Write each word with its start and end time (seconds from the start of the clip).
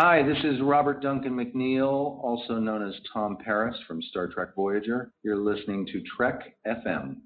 Hi, 0.00 0.22
this 0.22 0.38
is 0.44 0.60
Robert 0.62 1.02
Duncan 1.02 1.32
McNeil, 1.32 2.22
also 2.22 2.60
known 2.60 2.88
as 2.88 2.94
Tom 3.12 3.36
Paris 3.44 3.74
from 3.88 4.00
Star 4.00 4.28
Trek 4.28 4.50
Voyager. 4.54 5.10
You're 5.24 5.34
listening 5.34 5.86
to 5.86 6.00
Trek 6.16 6.54
FM. 6.64 7.16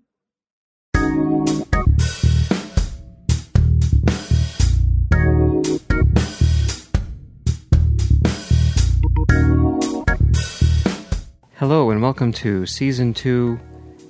Hello, 11.56 11.90
and 11.90 12.00
welcome 12.00 12.32
to 12.32 12.64
Season 12.64 13.12
2, 13.12 13.60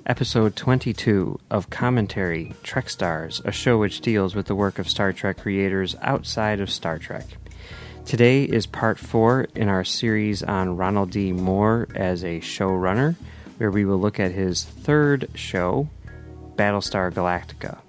Episode 0.05 0.55
22 0.55 1.37
of 1.51 1.69
Commentary 1.69 2.53
Trek 2.63 2.89
Stars, 2.89 3.41
a 3.43 3.51
show 3.51 3.77
which 3.77 3.99
deals 3.99 4.35
with 4.35 4.45
the 4.45 4.55
work 4.55 4.79
of 4.79 4.87
Star 4.87 5.11
Trek 5.11 5.39
creators 5.39 5.97
outside 6.01 6.61
of 6.61 6.69
Star 6.69 6.97
Trek. 6.97 7.25
Today 8.05 8.43
is 8.43 8.65
part 8.65 8.99
4 8.99 9.47
in 9.55 9.69
our 9.69 9.83
series 9.83 10.43
on 10.43 10.77
Ronald 10.77 11.09
D. 11.11 11.31
Moore 11.31 11.87
as 11.95 12.23
a 12.23 12.39
showrunner, 12.41 13.15
where 13.57 13.71
we 13.71 13.85
will 13.85 13.97
look 13.99 14.19
at 14.19 14.31
his 14.31 14.63
third 14.63 15.29
show, 15.35 15.87
Battlestar 16.55 17.11
Galactica. 17.11 17.79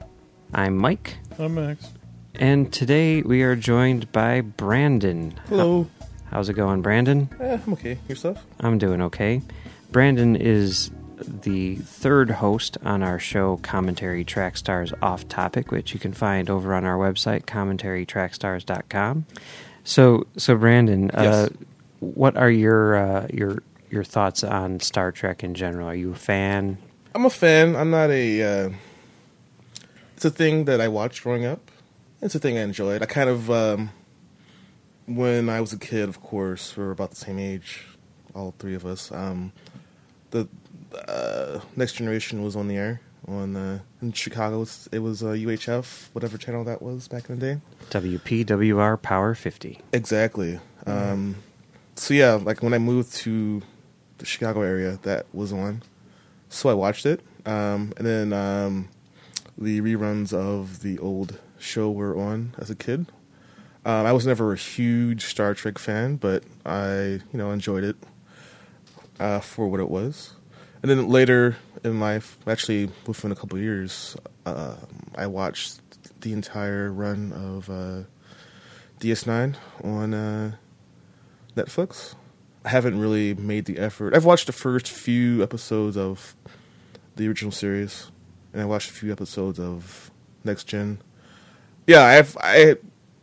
I'm 0.53 0.77
Mike, 0.77 1.17
I'm 1.39 1.55
Max. 1.57 1.91
and 2.37 2.73
today 2.73 3.23
we 3.23 3.43
are 3.43 3.57
joined 3.57 4.11
by 4.13 4.41
Branden. 4.41 5.37
Hello. 5.49 5.89
How's 6.31 6.49
it 6.49 6.55
going, 6.55 6.83
Branden? 6.83 7.29
Eh, 7.41 7.59
I'm 7.67 7.73
okay. 7.75 7.99
Yourself? 8.09 8.45
I'm 8.61 8.79
doing 8.79 9.03
okay. 9.03 9.43
Branden 9.93 10.39
is 10.41 10.91
the 11.19 11.77
third 11.77 12.31
host 12.31 12.79
on 12.85 13.03
our 13.03 13.19
show, 13.19 13.59
Commentary 13.59 14.25
Track 14.25 14.57
Stars 14.57 14.93
Off 15.03 15.29
Topic, 15.29 15.71
which 15.71 15.93
you 15.93 16.01
can 16.01 16.13
find 16.13 16.49
over 16.49 16.75
on 16.75 16.85
our 16.85 16.97
website, 16.97 17.45
commentarytrackstars.com. 17.45 19.27
So, 19.85 20.27
so 20.37 20.57
Branden, 20.57 21.11
uh, 21.13 21.51
what 22.01 22.37
are 22.37 22.51
your 22.51 22.97
uh, 22.97 23.27
your 23.33 23.63
your 23.91 24.03
thoughts 24.03 24.43
on 24.43 24.81
Star 24.81 25.13
Trek 25.13 25.45
in 25.45 25.55
general? 25.55 25.89
Are 25.89 25.95
you 25.95 26.13
a 26.13 26.17
fan? 26.17 26.79
I'm 27.15 27.27
a 27.27 27.31
fan. 27.31 27.77
I'm 27.77 27.91
not 27.91 28.11
a. 28.11 28.43
Uh, 28.43 28.71
it's 30.17 30.25
a 30.25 30.31
thing 30.31 30.65
that 30.65 30.81
I 30.81 30.89
watched 30.89 31.23
growing 31.23 31.45
up. 31.45 31.71
It's 32.23 32.35
a 32.35 32.39
thing 32.39 32.57
I 32.57 32.63
enjoyed. 32.63 33.03
I 33.03 33.07
kind 33.07 33.29
of, 33.29 33.51
um, 33.51 33.91
when 35.07 35.51
I 35.51 35.61
was 35.61 35.75
a 35.75 35.79
kid, 35.79 36.09
of 36.09 36.23
course, 36.23 36.77
we 36.77 36.85
were 36.85 36.91
about 36.91 37.11
the 37.11 37.17
same 37.17 37.39
age, 37.39 37.85
all 38.35 38.55
three 38.59 38.75
of 38.75 38.87
us. 38.87 39.13
Um, 39.13 39.53
the 40.31 40.49
uh, 41.07 41.61
Next 41.77 41.95
Generation 41.95 42.43
was 42.43 42.57
on 42.57 42.69
the 42.69 42.77
air 42.77 43.01
on 43.27 43.57
uh, 43.57 43.79
in 44.03 44.13
Chicago. 44.13 44.67
It 44.93 44.99
was 45.01 45.23
uh, 45.23 45.29
UHF, 45.29 46.09
whatever 46.13 46.39
channel 46.39 46.65
that 46.65 46.83
was 46.83 47.09
back 47.09 47.29
in 47.29 47.39
the 47.39 47.55
day. 47.55 47.61
WPWR 47.91 49.01
Power 49.01 49.35
50. 49.35 49.81
Exactly. 49.93 50.61
Um, 50.87 51.37
so 51.97 52.15
yeah, 52.15 52.35
like 52.35 52.63
when 52.63 52.75
I 52.75 52.79
moved 52.79 53.15
to 53.17 53.63
the 54.19 54.27
Chicago 54.27 54.63
area, 54.63 54.99
that 55.03 55.27
was 55.33 55.53
on. 55.53 55.83
So 56.49 56.69
I 56.69 56.75
watched 56.75 57.07
it, 57.07 57.21
um, 57.47 57.93
and 57.97 58.07
then 58.07 58.33
um, 58.33 58.89
the 59.59 59.81
reruns 59.81 60.33
of 60.33 60.83
the 60.83 60.99
old 60.99 61.39
show 61.59 61.91
were 61.91 62.17
on 62.17 62.55
as 62.59 62.71
a 62.71 62.75
kid. 62.75 63.07
Um, 63.87 64.07
I 64.07 64.13
was 64.13 64.27
never 64.27 64.53
a 64.53 64.57
huge 64.57 65.27
Star 65.27 65.53
Trek 65.55 65.79
fan, 65.79 66.17
but 66.17 66.45
I, 66.65 67.21
you 67.33 67.35
know, 67.35 67.51
enjoyed 67.51 67.85
it 67.85 67.97
uh, 69.21 69.41
for 69.41 69.69
what 69.69 69.81
it 69.81 69.91
was. 69.91 70.33
And 70.83 70.91
then 70.91 71.09
later 71.09 71.57
in 71.85 72.01
life, 72.01 72.39
actually 72.47 72.91
within 73.07 73.31
a 73.31 73.37
couple 73.37 73.59
years, 73.59 74.17
uh, 74.47 74.77
I 75.15 75.27
watched 75.27 75.81
the 76.23 76.33
entire 76.33 76.91
run 76.91 77.33
of 77.33 77.69
uh, 77.71 78.09
DS9 79.01 79.57
on 79.85 80.15
uh, 80.15 80.57
Netflix. 81.55 82.15
I 82.65 82.71
haven't 82.71 82.99
really 82.99 83.35
made 83.35 83.67
the 83.67 83.79
effort. 83.79 84.17
I've 84.17 84.25
watched 84.25 84.47
the 84.47 84.53
first 84.53 84.89
few 84.89 85.43
episodes 85.43 85.99
of 85.99 86.35
the 87.17 87.29
original 87.29 87.53
series, 87.53 88.11
and 88.53 88.63
I 88.63 88.65
watched 88.65 88.91
a 88.91 88.95
few 88.95 89.13
episodes 89.13 89.61
of 89.61 90.11
Next 90.43 90.65
Gen. 90.65 91.03
Yeah, 91.87 92.03
I've 92.03 92.37
I 92.41 92.77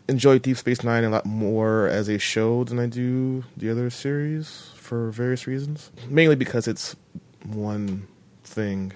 enjoyed 0.08 0.44
Deep 0.44 0.58
Space 0.58 0.84
Nine 0.84 1.04
a 1.04 1.10
lot 1.10 1.26
more 1.26 1.88
as 1.88 2.08
a 2.08 2.20
show 2.20 2.64
than 2.64 2.78
I 2.78 2.86
do 2.86 3.44
the 3.58 3.72
other 3.72 3.90
series 3.90 4.70
for 4.76 5.10
various 5.10 5.48
reasons. 5.48 5.92
Mainly 6.08 6.36
because 6.36 6.68
it's 6.68 6.96
one 7.44 8.08
thing, 8.52 8.94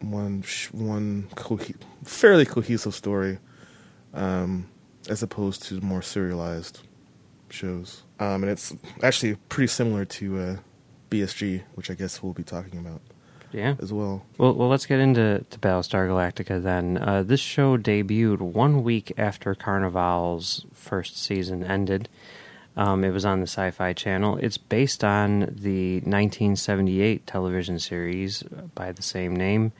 one 0.00 0.44
one 0.72 1.28
cohe- 1.34 1.74
fairly 2.04 2.44
cohesive 2.44 2.94
story, 2.94 3.38
um, 4.14 4.68
as 5.08 5.22
opposed 5.22 5.62
to 5.64 5.80
more 5.80 6.02
serialized 6.02 6.80
shows. 7.50 8.02
Um, 8.20 8.42
and 8.42 8.50
it's 8.50 8.74
actually 9.02 9.36
pretty 9.48 9.68
similar 9.68 10.04
to 10.04 10.38
uh, 10.38 10.56
BSG, 11.10 11.62
which 11.74 11.90
I 11.90 11.94
guess 11.94 12.22
we'll 12.22 12.32
be 12.32 12.42
talking 12.42 12.78
about 12.78 13.00
Yeah. 13.52 13.74
as 13.80 13.92
well. 13.92 14.24
Well, 14.38 14.54
well, 14.54 14.68
let's 14.68 14.86
get 14.86 15.00
into 15.00 15.44
to 15.50 15.58
Battlestar 15.58 16.08
Galactica 16.08 16.62
then. 16.62 16.98
Uh, 16.98 17.22
this 17.22 17.40
show 17.40 17.76
debuted 17.78 18.40
one 18.40 18.82
week 18.82 19.12
after 19.16 19.54
Carnivàle's 19.54 20.66
first 20.72 21.16
season 21.22 21.62
ended. 21.64 22.08
Um, 22.76 23.04
it 23.04 23.10
was 23.10 23.24
on 23.24 23.40
the 23.40 23.46
Sci 23.46 23.70
Fi 23.70 23.92
Channel. 23.94 24.38
It's 24.38 24.58
based 24.58 25.02
on 25.02 25.40
the 25.40 25.96
1978 26.00 27.26
television 27.26 27.78
series 27.78 28.42
by 28.74 28.92
the 28.92 29.02
same 29.02 29.34
name, 29.34 29.72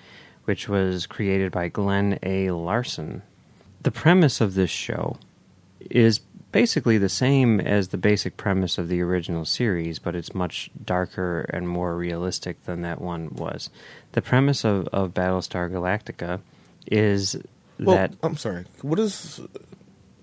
which 0.44 0.68
was 0.68 1.06
created 1.06 1.52
by 1.52 1.68
Glen 1.68 2.18
A. 2.22 2.50
Larson. 2.50 3.22
The 3.82 3.90
premise 3.90 4.40
of 4.40 4.54
this 4.54 4.70
show 4.70 5.18
is 5.90 6.20
basically 6.52 6.96
the 6.96 7.08
same 7.10 7.60
as 7.60 7.88
the 7.88 7.98
basic 7.98 8.38
premise 8.38 8.78
of 8.78 8.88
the 8.88 9.02
original 9.02 9.44
series, 9.44 9.98
but 9.98 10.16
it's 10.16 10.34
much 10.34 10.70
darker 10.82 11.42
and 11.50 11.68
more 11.68 11.94
realistic 11.94 12.64
than 12.64 12.80
that 12.80 12.98
one 12.98 13.28
was. 13.34 13.68
The 14.12 14.22
premise 14.22 14.64
of, 14.64 14.88
of 14.88 15.12
Battlestar 15.12 15.70
Galactica 15.70 16.40
is 16.86 17.36
Well, 17.78 17.96
that 17.96 18.14
I'm 18.22 18.38
sorry. 18.38 18.64
What 18.80 18.98
is 18.98 19.38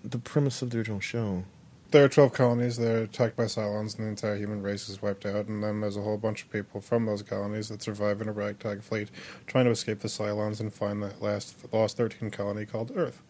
the 0.03 0.17
premise 0.17 0.63
of 0.63 0.71
the 0.71 0.79
original 0.79 0.99
show? 0.99 1.43
There 1.93 2.03
are 2.03 2.09
12 2.09 2.33
colonies 2.33 2.77
that 2.77 2.91
are 2.91 3.03
attacked 3.03 3.35
by 3.35 3.43
Cylons, 3.43 3.95
and 3.95 4.07
the 4.07 4.09
entire 4.09 4.35
human 4.35 4.63
race 4.63 4.89
is 4.89 4.99
wiped 4.99 5.27
out. 5.27 5.45
And 5.45 5.63
then 5.63 5.79
there's 5.79 5.95
a 5.95 6.01
whole 6.01 6.17
bunch 6.17 6.41
of 6.41 6.49
people 6.49 6.81
from 6.81 7.05
those 7.05 7.21
colonies 7.21 7.69
that 7.69 7.83
survive 7.83 8.19
in 8.19 8.27
a 8.27 8.31
ragtag 8.31 8.81
fleet 8.81 9.11
trying 9.45 9.65
to 9.65 9.71
escape 9.71 9.99
the 9.99 10.07
Cylons 10.07 10.59
and 10.59 10.73
find 10.73 11.03
the 11.03 11.13
last 11.19 11.55
lost 11.71 11.95
13 11.97 12.31
colony 12.31 12.65
called 12.65 12.91
Earth. 12.95 13.21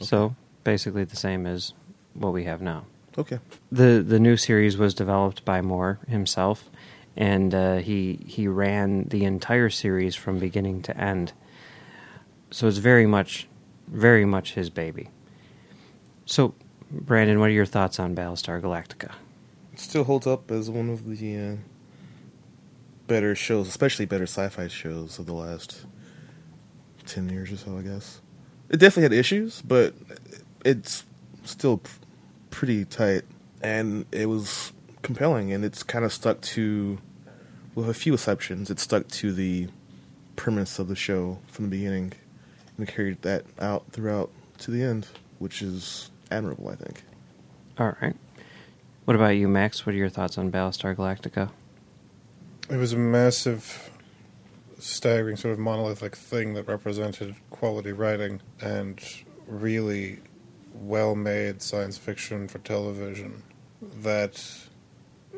so 0.00 0.34
basically 0.64 1.04
the 1.04 1.16
same 1.16 1.46
as 1.46 1.74
what 2.14 2.32
we 2.32 2.44
have 2.44 2.62
now. 2.62 2.86
Okay. 3.18 3.40
the 3.70 4.02
the 4.06 4.18
new 4.18 4.38
series 4.38 4.78
was 4.78 4.94
developed 4.94 5.44
by 5.44 5.60
Moore 5.60 5.98
himself, 6.08 6.70
and 7.14 7.54
uh, 7.54 7.76
he 7.76 8.20
he 8.26 8.48
ran 8.48 9.04
the 9.08 9.26
entire 9.26 9.68
series 9.68 10.14
from 10.14 10.38
beginning 10.38 10.80
to 10.80 10.96
end. 10.96 11.34
So 12.50 12.68
it's 12.68 12.78
very 12.78 13.06
much, 13.06 13.48
very 13.86 14.24
much 14.24 14.54
his 14.54 14.70
baby. 14.70 15.10
So, 16.24 16.54
Branden, 16.92 17.38
what 17.38 17.50
are 17.50 17.52
your 17.52 17.66
thoughts 17.66 18.00
on 18.00 18.14
Battlestar 18.14 18.60
Galactica? 18.60 19.12
It 19.72 19.80
still 19.80 20.04
holds 20.04 20.26
up 20.26 20.50
as 20.50 20.70
one 20.70 20.88
of 20.88 21.06
the 21.06 21.36
uh, 21.36 21.56
better 23.06 23.34
shows, 23.34 23.68
especially 23.68 24.06
better 24.06 24.24
sci-fi 24.24 24.68
shows 24.68 25.18
of 25.18 25.26
the 25.26 25.34
last 25.34 25.84
ten 27.06 27.28
years 27.28 27.52
or 27.52 27.56
so. 27.56 27.78
I 27.78 27.82
guess 27.82 28.20
it 28.70 28.78
definitely 28.78 29.02
had 29.02 29.12
issues, 29.12 29.60
but 29.62 29.94
it's 30.64 31.04
still 31.44 31.82
pretty 32.50 32.84
tight, 32.84 33.22
and 33.62 34.06
it 34.10 34.26
was 34.26 34.72
compelling, 35.02 35.52
and 35.52 35.64
it's 35.64 35.82
kind 35.82 36.04
of 36.04 36.12
stuck 36.12 36.40
to, 36.40 36.98
with 37.74 37.88
a 37.88 37.94
few 37.94 38.14
exceptions, 38.14 38.70
it 38.70 38.80
stuck 38.80 39.08
to 39.08 39.32
the 39.32 39.68
premise 40.36 40.78
of 40.78 40.88
the 40.88 40.96
show 40.96 41.38
from 41.48 41.66
the 41.66 41.70
beginning, 41.70 42.12
and 42.78 42.88
carried 42.88 43.20
that 43.22 43.44
out 43.58 43.84
throughout 43.92 44.30
to 44.58 44.70
the 44.70 44.82
end, 44.82 45.06
which 45.38 45.62
is 45.62 46.10
admirable, 46.30 46.68
I 46.68 46.74
think. 46.74 47.02
All 47.78 47.94
right. 48.02 48.16
What 49.04 49.14
about 49.14 49.30
you, 49.30 49.48
Max? 49.48 49.86
What 49.86 49.94
are 49.94 49.98
your 49.98 50.08
thoughts 50.08 50.36
on 50.36 50.50
Battlestar 50.50 50.94
Galactica? 50.94 51.50
It 52.68 52.76
was 52.76 52.92
a 52.92 52.98
massive, 52.98 53.90
staggering, 54.78 55.36
sort 55.36 55.52
of 55.52 55.58
monolithic 55.58 56.14
thing 56.14 56.54
that 56.54 56.68
represented 56.68 57.36
quality 57.50 57.92
writing 57.92 58.42
and 58.60 59.00
really 59.46 60.20
well 60.74 61.14
made 61.14 61.62
science 61.62 61.96
fiction 61.96 62.48
for 62.48 62.58
television 62.58 63.42
that 63.80 64.68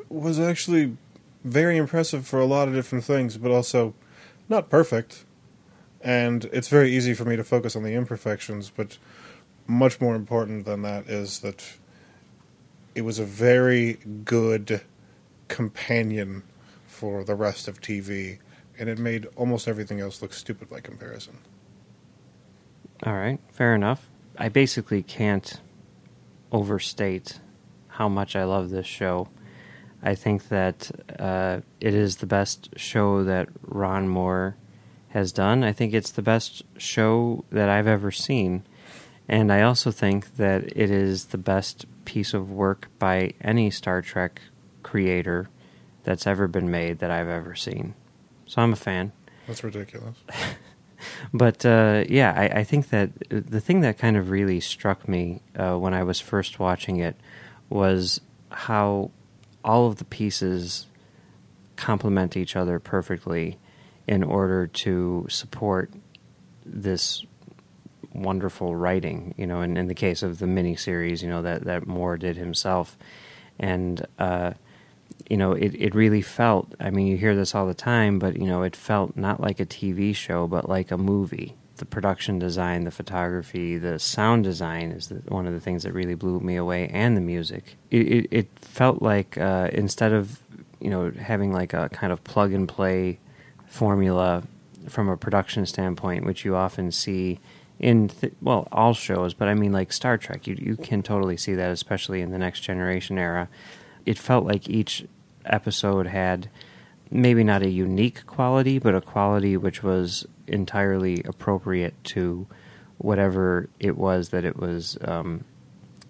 was 0.08 0.40
actually 0.40 0.96
very 1.44 1.76
impressive 1.76 2.26
for 2.26 2.40
a 2.40 2.44
lot 2.44 2.68
of 2.68 2.74
different 2.74 3.04
things, 3.04 3.36
but 3.38 3.50
also 3.50 3.94
not 4.48 4.68
perfect. 4.68 5.24
And 6.00 6.46
it's 6.46 6.68
very 6.68 6.94
easy 6.94 7.14
for 7.14 7.24
me 7.24 7.36
to 7.36 7.44
focus 7.44 7.76
on 7.76 7.82
the 7.82 7.94
imperfections, 7.94 8.70
but 8.74 8.98
much 9.66 10.00
more 10.00 10.14
important 10.14 10.64
than 10.64 10.82
that 10.82 11.06
is 11.06 11.40
that 11.40 11.64
it 12.94 13.02
was 13.02 13.18
a 13.18 13.24
very 13.24 13.94
good 14.24 14.82
companion 15.48 16.42
for 16.86 17.24
the 17.24 17.34
rest 17.34 17.68
of 17.68 17.80
TV, 17.80 18.38
and 18.78 18.88
it 18.88 18.98
made 18.98 19.26
almost 19.36 19.68
everything 19.68 20.00
else 20.00 20.22
look 20.22 20.32
stupid 20.32 20.68
by 20.68 20.80
comparison. 20.80 21.38
All 23.04 23.14
right, 23.14 23.38
fair 23.50 23.74
enough. 23.74 24.10
I 24.36 24.48
basically 24.48 25.02
can't 25.02 25.60
overstate 26.52 27.40
how 27.88 28.08
much 28.08 28.36
I 28.36 28.44
love 28.44 28.70
this 28.70 28.86
show. 28.86 29.28
I 30.02 30.14
think 30.14 30.48
that 30.48 30.90
uh, 31.18 31.60
it 31.80 31.94
is 31.94 32.16
the 32.16 32.26
best 32.26 32.70
show 32.76 33.24
that 33.24 33.48
Ron 33.62 34.08
Moore 34.08 34.56
has 35.08 35.32
done. 35.32 35.64
I 35.64 35.72
think 35.72 35.92
it's 35.92 36.12
the 36.12 36.22
best 36.22 36.62
show 36.78 37.44
that 37.50 37.68
I've 37.68 37.86
ever 37.86 38.10
seen. 38.10 38.62
And 39.30 39.52
I 39.52 39.62
also 39.62 39.92
think 39.92 40.36
that 40.38 40.64
it 40.76 40.90
is 40.90 41.26
the 41.26 41.38
best 41.38 41.86
piece 42.04 42.34
of 42.34 42.50
work 42.50 42.88
by 42.98 43.32
any 43.40 43.70
Star 43.70 44.02
Trek 44.02 44.42
creator 44.82 45.48
that's 46.02 46.26
ever 46.26 46.48
been 46.48 46.68
made 46.68 46.98
that 46.98 47.12
I've 47.12 47.28
ever 47.28 47.54
seen. 47.54 47.94
So 48.46 48.60
I'm 48.60 48.72
a 48.72 48.76
fan. 48.76 49.12
That's 49.46 49.62
ridiculous. 49.62 50.16
But 51.32 51.64
uh, 51.64 52.04
yeah, 52.10 52.34
I, 52.36 52.60
I 52.60 52.64
think 52.64 52.90
that 52.90 53.10
the 53.30 53.60
thing 53.60 53.80
that 53.80 53.96
kind 53.96 54.18
of 54.18 54.28
really 54.28 54.60
struck 54.60 55.08
me 55.08 55.40
uh, 55.56 55.76
when 55.76 55.94
I 55.94 56.02
was 56.02 56.20
first 56.20 56.58
watching 56.58 56.98
it 56.98 57.16
was 57.70 58.20
how 58.50 59.10
all 59.64 59.86
of 59.86 59.96
the 59.96 60.04
pieces 60.04 60.86
complement 61.76 62.36
each 62.36 62.54
other 62.54 62.78
perfectly 62.78 63.58
in 64.06 64.22
order 64.22 64.66
to 64.66 65.26
support 65.30 65.90
this 66.66 67.24
wonderful 68.14 68.74
writing. 68.76 69.34
You 69.36 69.46
know, 69.46 69.60
in, 69.60 69.76
in 69.76 69.86
the 69.86 69.94
case 69.94 70.22
of 70.22 70.38
the 70.38 70.46
miniseries, 70.46 71.22
you 71.22 71.28
know 71.28 71.42
that 71.42 71.64
that 71.64 71.86
Moore 71.86 72.16
did 72.16 72.36
himself, 72.36 72.96
and 73.58 74.04
uh, 74.18 74.52
you 75.28 75.36
know 75.36 75.52
it 75.52 75.74
it 75.74 75.94
really 75.94 76.22
felt. 76.22 76.74
I 76.80 76.90
mean, 76.90 77.06
you 77.06 77.16
hear 77.16 77.34
this 77.34 77.54
all 77.54 77.66
the 77.66 77.74
time, 77.74 78.18
but 78.18 78.36
you 78.36 78.46
know, 78.46 78.62
it 78.62 78.76
felt 78.76 79.16
not 79.16 79.40
like 79.40 79.60
a 79.60 79.66
TV 79.66 80.14
show, 80.14 80.46
but 80.46 80.68
like 80.68 80.90
a 80.90 80.98
movie. 80.98 81.54
The 81.76 81.86
production 81.86 82.38
design, 82.38 82.84
the 82.84 82.90
photography, 82.90 83.78
the 83.78 83.98
sound 83.98 84.44
design 84.44 84.90
is 84.90 85.08
the, 85.08 85.22
one 85.28 85.46
of 85.46 85.54
the 85.54 85.60
things 85.60 85.82
that 85.84 85.94
really 85.94 86.14
blew 86.14 86.38
me 86.40 86.56
away, 86.56 86.88
and 86.88 87.16
the 87.16 87.22
music. 87.22 87.76
It 87.90 88.06
it, 88.06 88.28
it 88.30 88.48
felt 88.60 89.02
like 89.02 89.38
uh, 89.38 89.70
instead 89.72 90.12
of 90.12 90.40
you 90.80 90.90
know 90.90 91.10
having 91.10 91.52
like 91.52 91.72
a 91.72 91.88
kind 91.88 92.12
of 92.12 92.22
plug 92.24 92.52
and 92.52 92.68
play 92.68 93.18
formula 93.66 94.42
from 94.88 95.08
a 95.08 95.16
production 95.16 95.64
standpoint, 95.66 96.24
which 96.24 96.44
you 96.44 96.56
often 96.56 96.90
see 96.90 97.38
in 97.80 98.08
th- 98.08 98.34
well 98.40 98.68
all 98.70 98.94
shows, 98.94 99.34
but 99.34 99.48
I 99.48 99.54
mean 99.54 99.72
like 99.72 99.92
Star 99.92 100.16
Trek, 100.18 100.46
you 100.46 100.56
you 100.60 100.76
can 100.76 101.02
totally 101.02 101.36
see 101.36 101.54
that, 101.54 101.72
especially 101.72 102.20
in 102.20 102.30
the 102.30 102.38
Next 102.38 102.60
Generation 102.60 103.18
era. 103.18 103.48
It 104.06 104.18
felt 104.18 104.44
like 104.44 104.68
each 104.68 105.04
episode 105.44 106.06
had 106.06 106.48
maybe 107.10 107.42
not 107.42 107.62
a 107.62 107.68
unique 107.70 108.24
quality, 108.26 108.78
but 108.78 108.94
a 108.94 109.00
quality 109.00 109.56
which 109.56 109.82
was 109.82 110.26
entirely 110.46 111.22
appropriate 111.24 111.94
to 112.04 112.46
whatever 112.98 113.68
it 113.80 113.96
was 113.96 114.28
that 114.28 114.44
it 114.44 114.56
was 114.58 114.96
um, 115.02 115.44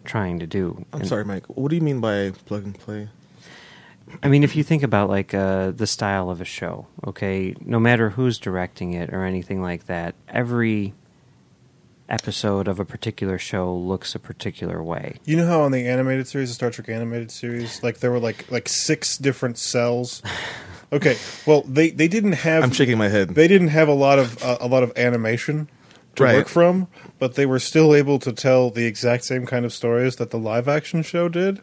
trying 0.04 0.38
to 0.40 0.46
do. 0.46 0.84
I'm 0.92 1.00
And- 1.00 1.08
sorry, 1.08 1.24
Mike. 1.24 1.46
What 1.46 1.68
do 1.70 1.76
you 1.76 1.82
mean 1.82 2.00
by 2.00 2.32
plug 2.46 2.64
and 2.64 2.78
play? 2.78 3.08
I 4.24 4.28
mean, 4.28 4.42
if 4.42 4.56
you 4.56 4.64
think 4.64 4.82
about 4.82 5.08
like 5.08 5.32
uh, 5.34 5.70
the 5.70 5.86
style 5.86 6.30
of 6.30 6.40
a 6.40 6.44
show, 6.44 6.86
okay, 7.06 7.54
no 7.64 7.78
matter 7.78 8.10
who's 8.10 8.38
directing 8.38 8.92
it 8.94 9.14
or 9.14 9.24
anything 9.24 9.62
like 9.62 9.86
that, 9.86 10.16
every 10.28 10.94
episode 12.10 12.68
of 12.68 12.78
a 12.80 12.84
particular 12.84 13.38
show 13.38 13.74
looks 13.74 14.14
a 14.14 14.18
particular 14.18 14.82
way. 14.82 15.16
You 15.24 15.36
know 15.36 15.46
how 15.46 15.60
on 15.62 15.72
the 15.72 15.86
animated 15.86 16.26
series, 16.28 16.48
the 16.50 16.54
Star 16.54 16.70
Trek 16.70 16.88
animated 16.88 17.30
series, 17.30 17.82
like 17.82 18.00
there 18.00 18.10
were 18.10 18.18
like 18.20 18.50
like 18.50 18.68
six 18.68 19.16
different 19.18 19.58
cells. 19.58 20.22
Okay, 20.92 21.16
well 21.46 21.62
they 21.68 21.90
they 21.90 22.08
didn't 22.08 22.32
have. 22.32 22.64
I'm 22.64 22.72
shaking 22.72 22.98
my 22.98 23.06
head. 23.08 23.36
They 23.36 23.46
didn't 23.46 23.68
have 23.68 23.86
a 23.86 23.94
lot 23.94 24.18
of 24.18 24.42
uh, 24.42 24.56
a 24.60 24.66
lot 24.66 24.82
of 24.82 24.92
animation 24.96 25.68
to 26.16 26.24
Right. 26.24 26.34
work 26.38 26.48
from, 26.48 26.88
but 27.20 27.36
they 27.36 27.46
were 27.46 27.60
still 27.60 27.94
able 27.94 28.18
to 28.18 28.32
tell 28.32 28.70
the 28.70 28.86
exact 28.86 29.22
same 29.22 29.46
kind 29.46 29.64
of 29.64 29.72
stories 29.72 30.16
that 30.16 30.30
the 30.30 30.36
live 30.36 30.66
action 30.66 31.02
show 31.04 31.28
did. 31.28 31.60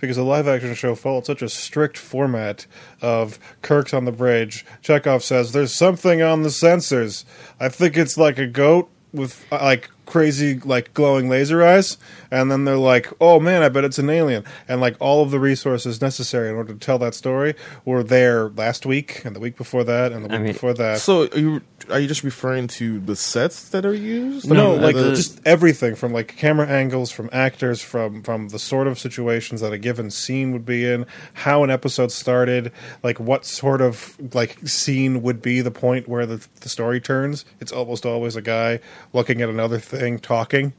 Because 0.00 0.16
the 0.16 0.22
live 0.24 0.48
action 0.48 0.74
show 0.74 0.94
followed 0.94 1.26
such 1.26 1.42
a 1.42 1.50
strict 1.50 1.98
format 1.98 2.64
of 3.02 3.38
Kirk's 3.60 3.92
on 3.92 4.06
the 4.06 4.12
bridge. 4.12 4.64
Chekov 4.82 5.20
says, 5.20 5.52
"There's 5.52 5.74
something 5.74 6.22
on 6.22 6.42
the 6.42 6.48
sensors. 6.48 7.26
I 7.60 7.68
think 7.68 7.98
it's 7.98 8.16
like 8.16 8.38
a 8.38 8.46
goat 8.46 8.88
with 9.12 9.46
uh, 9.52 9.58
like 9.62 9.90
crazy 10.10 10.58
like 10.60 10.92
glowing 10.94 11.28
laser 11.28 11.62
eyes." 11.62 11.96
And 12.30 12.50
then 12.50 12.64
they're 12.64 12.76
like, 12.76 13.08
"Oh 13.20 13.40
man, 13.40 13.62
I 13.62 13.68
bet 13.68 13.84
it's 13.84 13.98
an 13.98 14.10
alien." 14.10 14.44
And 14.68 14.80
like 14.80 14.96
all 15.00 15.22
of 15.22 15.30
the 15.30 15.40
resources 15.40 16.00
necessary 16.02 16.48
in 16.50 16.54
order 16.56 16.72
to 16.74 16.78
tell 16.78 16.98
that 16.98 17.14
story 17.14 17.54
were 17.84 18.02
there 18.02 18.48
last 18.50 18.84
week 18.86 19.24
and 19.24 19.34
the 19.34 19.40
week 19.40 19.56
before 19.56 19.84
that 19.84 20.12
and 20.12 20.24
the 20.24 20.28
I 20.30 20.32
week 20.36 20.42
mean- 20.42 20.52
before 20.52 20.74
that. 20.74 20.98
So 20.98 21.28
are 21.28 21.38
you 21.38 21.62
are 21.88 21.98
you 21.98 22.06
just 22.06 22.22
referring 22.22 22.66
to 22.68 23.00
the 23.00 23.16
sets 23.16 23.70
that 23.70 23.86
are 23.86 23.94
used? 23.94 24.48
No, 24.50 24.72
Like, 24.74 24.82
like 24.82 24.96
the- 24.96 25.14
just 25.16 25.40
everything 25.46 25.94
from 25.94 26.12
like 26.12 26.36
camera 26.36 26.66
angles, 26.68 27.10
from 27.10 27.30
actors, 27.32 27.80
from 27.80 28.22
from 28.22 28.48
the 28.50 28.58
sort 28.58 28.86
of 28.86 28.98
situations 28.98 29.60
that 29.62 29.72
a 29.72 29.78
given 29.78 30.10
scene 30.10 30.52
would 30.52 30.66
be 30.66 30.84
in, 30.84 31.06
how 31.34 31.64
an 31.64 31.70
episode 31.70 32.12
started, 32.12 32.70
like 33.02 33.18
what 33.18 33.44
sort 33.44 33.80
of 33.80 34.16
like 34.34 34.58
scene 34.68 35.22
would 35.22 35.40
be 35.42 35.60
the 35.62 35.70
point 35.70 36.06
where 36.08 36.26
the, 36.26 36.46
the 36.60 36.68
story 36.68 37.00
turns. 37.00 37.44
It's 37.60 37.72
almost 37.72 38.04
always 38.06 38.36
a 38.36 38.42
guy 38.42 38.80
looking 39.12 39.40
at 39.42 39.48
another 39.48 39.78
thing, 39.78 39.99
talking. 40.18 40.72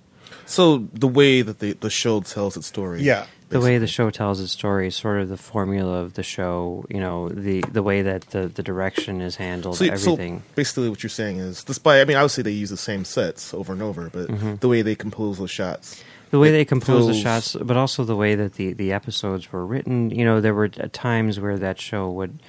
so 0.45 0.77
the 0.93 1.07
way 1.07 1.41
that 1.41 1.59
the 1.59 1.73
the 1.73 1.89
show 1.89 2.21
tells 2.21 2.57
its 2.57 2.67
story. 2.67 3.01
Yeah, 3.03 3.25
The 3.49 3.59
way 3.59 3.77
the 3.77 3.87
show 3.87 4.09
tells 4.09 4.39
its 4.39 4.51
story 4.51 4.87
is 4.87 4.95
sort 4.95 5.21
of 5.21 5.29
the 5.29 5.37
formula 5.37 6.01
of 6.01 6.13
the 6.13 6.23
show. 6.23 6.85
You 6.89 6.99
know, 6.99 7.29
the 7.29 7.61
the 7.71 7.83
way 7.83 8.01
that 8.01 8.21
the, 8.31 8.47
the 8.47 8.63
direction 8.63 9.21
is 9.21 9.35
handled, 9.35 9.77
So, 9.77 9.85
so 9.85 9.93
everything. 9.93 10.43
basically, 10.55 10.89
what 10.89 11.03
you're 11.03 11.09
saying 11.09 11.37
is, 11.39 11.63
despite 11.63 12.01
I 12.01 12.05
mean, 12.05 12.17
obviously 12.17 12.43
they 12.43 12.51
use 12.51 12.69
the 12.69 12.77
same 12.77 13.03
sets 13.05 13.53
over 13.53 13.71
and 13.73 13.81
over, 13.81 14.09
but 14.09 14.27
Mm-hmm. 14.29 14.55
the 14.59 14.67
way 14.67 14.81
they 14.81 14.95
compose 14.95 15.37
those 15.37 15.51
shots. 15.51 16.01
the 16.31 16.39
way 16.39 16.49
it 16.49 16.53
they 16.53 16.65
compose 16.65 17.07
the 17.07 17.13
shots, 17.13 17.55
but 17.61 17.75
also 17.77 18.03
the 18.05 18.15
way 18.15 18.35
that 18.35 18.53
the, 18.55 18.71
the 18.73 18.91
episodes 18.93 19.51
were 19.51 19.65
written. 19.65 20.09
You 20.11 20.23
know, 20.25 20.39
there 20.41 20.53
were 20.55 20.69
times 20.69 21.39
where 21.39 21.57
that 21.59 21.79
show 21.79 22.09
would 22.11 22.39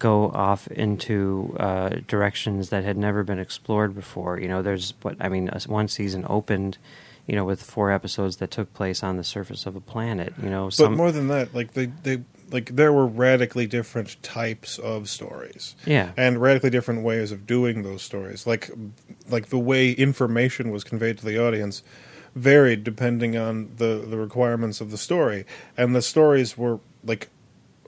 go 0.00 0.30
off 0.30 0.66
into 0.68 1.54
uh, 1.60 1.90
directions 2.08 2.70
that 2.70 2.82
had 2.82 2.96
never 2.96 3.22
been 3.22 3.38
explored 3.38 3.94
before. 3.94 4.40
You 4.40 4.48
know, 4.48 4.62
there's 4.62 4.94
what 5.02 5.16
I 5.20 5.28
mean. 5.28 5.48
One 5.66 5.86
season 5.86 6.26
opened, 6.28 6.78
you 7.26 7.36
know, 7.36 7.44
with 7.44 7.62
four 7.62 7.92
episodes 7.92 8.38
that 8.38 8.50
took 8.50 8.74
place 8.74 9.04
on 9.04 9.16
the 9.16 9.22
surface 9.22 9.66
of 9.66 9.76
a 9.76 9.80
planet. 9.80 10.34
You 10.42 10.50
know, 10.50 10.70
but 10.76 10.90
more 10.90 11.12
than 11.12 11.28
that, 11.28 11.54
like 11.54 11.74
they 11.74 11.86
they 11.86 12.22
like 12.50 12.74
there 12.74 12.92
were 12.92 13.06
radically 13.06 13.66
different 13.68 14.20
types 14.22 14.78
of 14.78 15.08
stories. 15.08 15.76
yeah, 15.86 16.10
and 16.16 16.40
radically 16.42 16.70
different 16.70 17.02
ways 17.02 17.30
of 17.30 17.46
doing 17.46 17.84
those 17.84 18.02
stories. 18.02 18.46
Like 18.46 18.70
like 19.28 19.50
the 19.50 19.58
way 19.58 19.92
information 19.92 20.72
was 20.72 20.82
conveyed 20.82 21.18
to 21.18 21.24
the 21.24 21.40
audience 21.40 21.84
varied 22.34 22.84
depending 22.84 23.36
on 23.36 23.72
the 23.76 24.04
the 24.08 24.16
requirements 24.16 24.80
of 24.80 24.90
the 24.90 24.98
story, 24.98 25.44
and 25.76 25.94
the 25.94 26.02
stories 26.02 26.56
were 26.56 26.80
like 27.04 27.28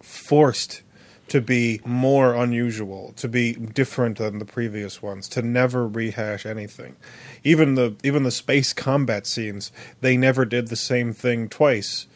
forced 0.03 0.83
to 1.29 1.41
be 1.41 1.81
more 1.85 2.35
unusual, 2.35 3.15
to 3.17 3.29
be 3.29 3.55
different 3.55 4.19
than 4.19 4.39
the 4.39 4.45
previous 4.45 5.01
ones, 5.01 5.29
to 5.29 5.43
never 5.43 5.87
rehash 5.87 6.45
anything. 6.45 6.97
Even 7.45 7.75
the 7.75 7.97
even 8.03 8.23
the 8.23 8.31
space 8.31 8.73
combat 8.73 9.27
scenes, 9.27 9.73
they 10.01 10.17
never 10.17 10.45
did 10.45 10.69
the 10.69 10.77
same 10.77 11.13
thing 11.13 11.49
twice 11.49 12.07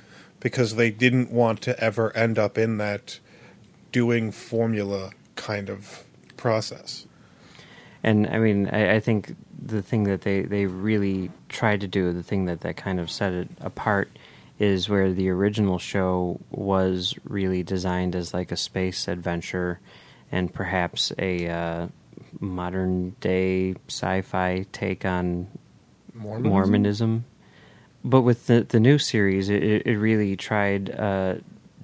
because 0.41 0.77
they 0.77 0.91
didn't 0.91 1.31
want 1.31 1.63
to 1.63 1.79
ever 1.83 2.15
end 2.17 2.39
up 2.39 2.59
in 2.59 2.77
that 2.79 3.19
doing 3.93 4.31
formula 4.31 5.11
kind 5.35 5.71
of 5.71 6.05
process. 6.37 7.07
And 8.03 8.27
I 8.29 8.39
mean, 8.39 8.69
I, 8.69 8.97
I 8.97 9.01
think 9.01 9.35
the 9.61 9.83
thing 9.83 10.05
that 10.05 10.23
they, 10.23 10.43
they 10.43 10.67
really 10.67 11.31
tried 11.49 11.81
to 11.81 11.89
do, 11.89 12.13
the 12.13 12.23
thing 12.23 12.45
that, 12.45 12.61
that 12.61 12.77
kind 12.77 13.01
of 13.01 13.11
set 13.11 13.33
it 13.33 13.49
apart, 13.61 14.11
is 14.59 14.89
where 14.89 15.13
the 15.13 15.29
original 15.29 15.79
show 15.79 16.41
was 16.51 17.15
really 17.25 17.63
designed 17.63 18.17
as 18.17 18.33
like 18.33 18.53
a 18.53 18.57
space 18.57 19.09
adventure 19.09 19.81
and 20.33 20.53
perhaps 20.53 21.13
a 21.19 21.49
uh, 21.49 21.87
modern 22.41 23.11
day 23.21 23.75
sci 23.89 24.23
fi 24.23 24.67
take 24.73 25.05
on 25.05 25.49
Mormonism? 26.15 26.51
Mormonism. 26.51 27.25
But 28.05 28.23
with 28.23 28.47
the 28.47 28.63
the 28.63 28.81
new 28.81 28.99
series, 28.99 29.49
it, 29.49 29.63
it 29.63 29.87
it 29.87 29.99
really 29.99 30.37
tried 30.37 30.91
uh, 30.91 31.37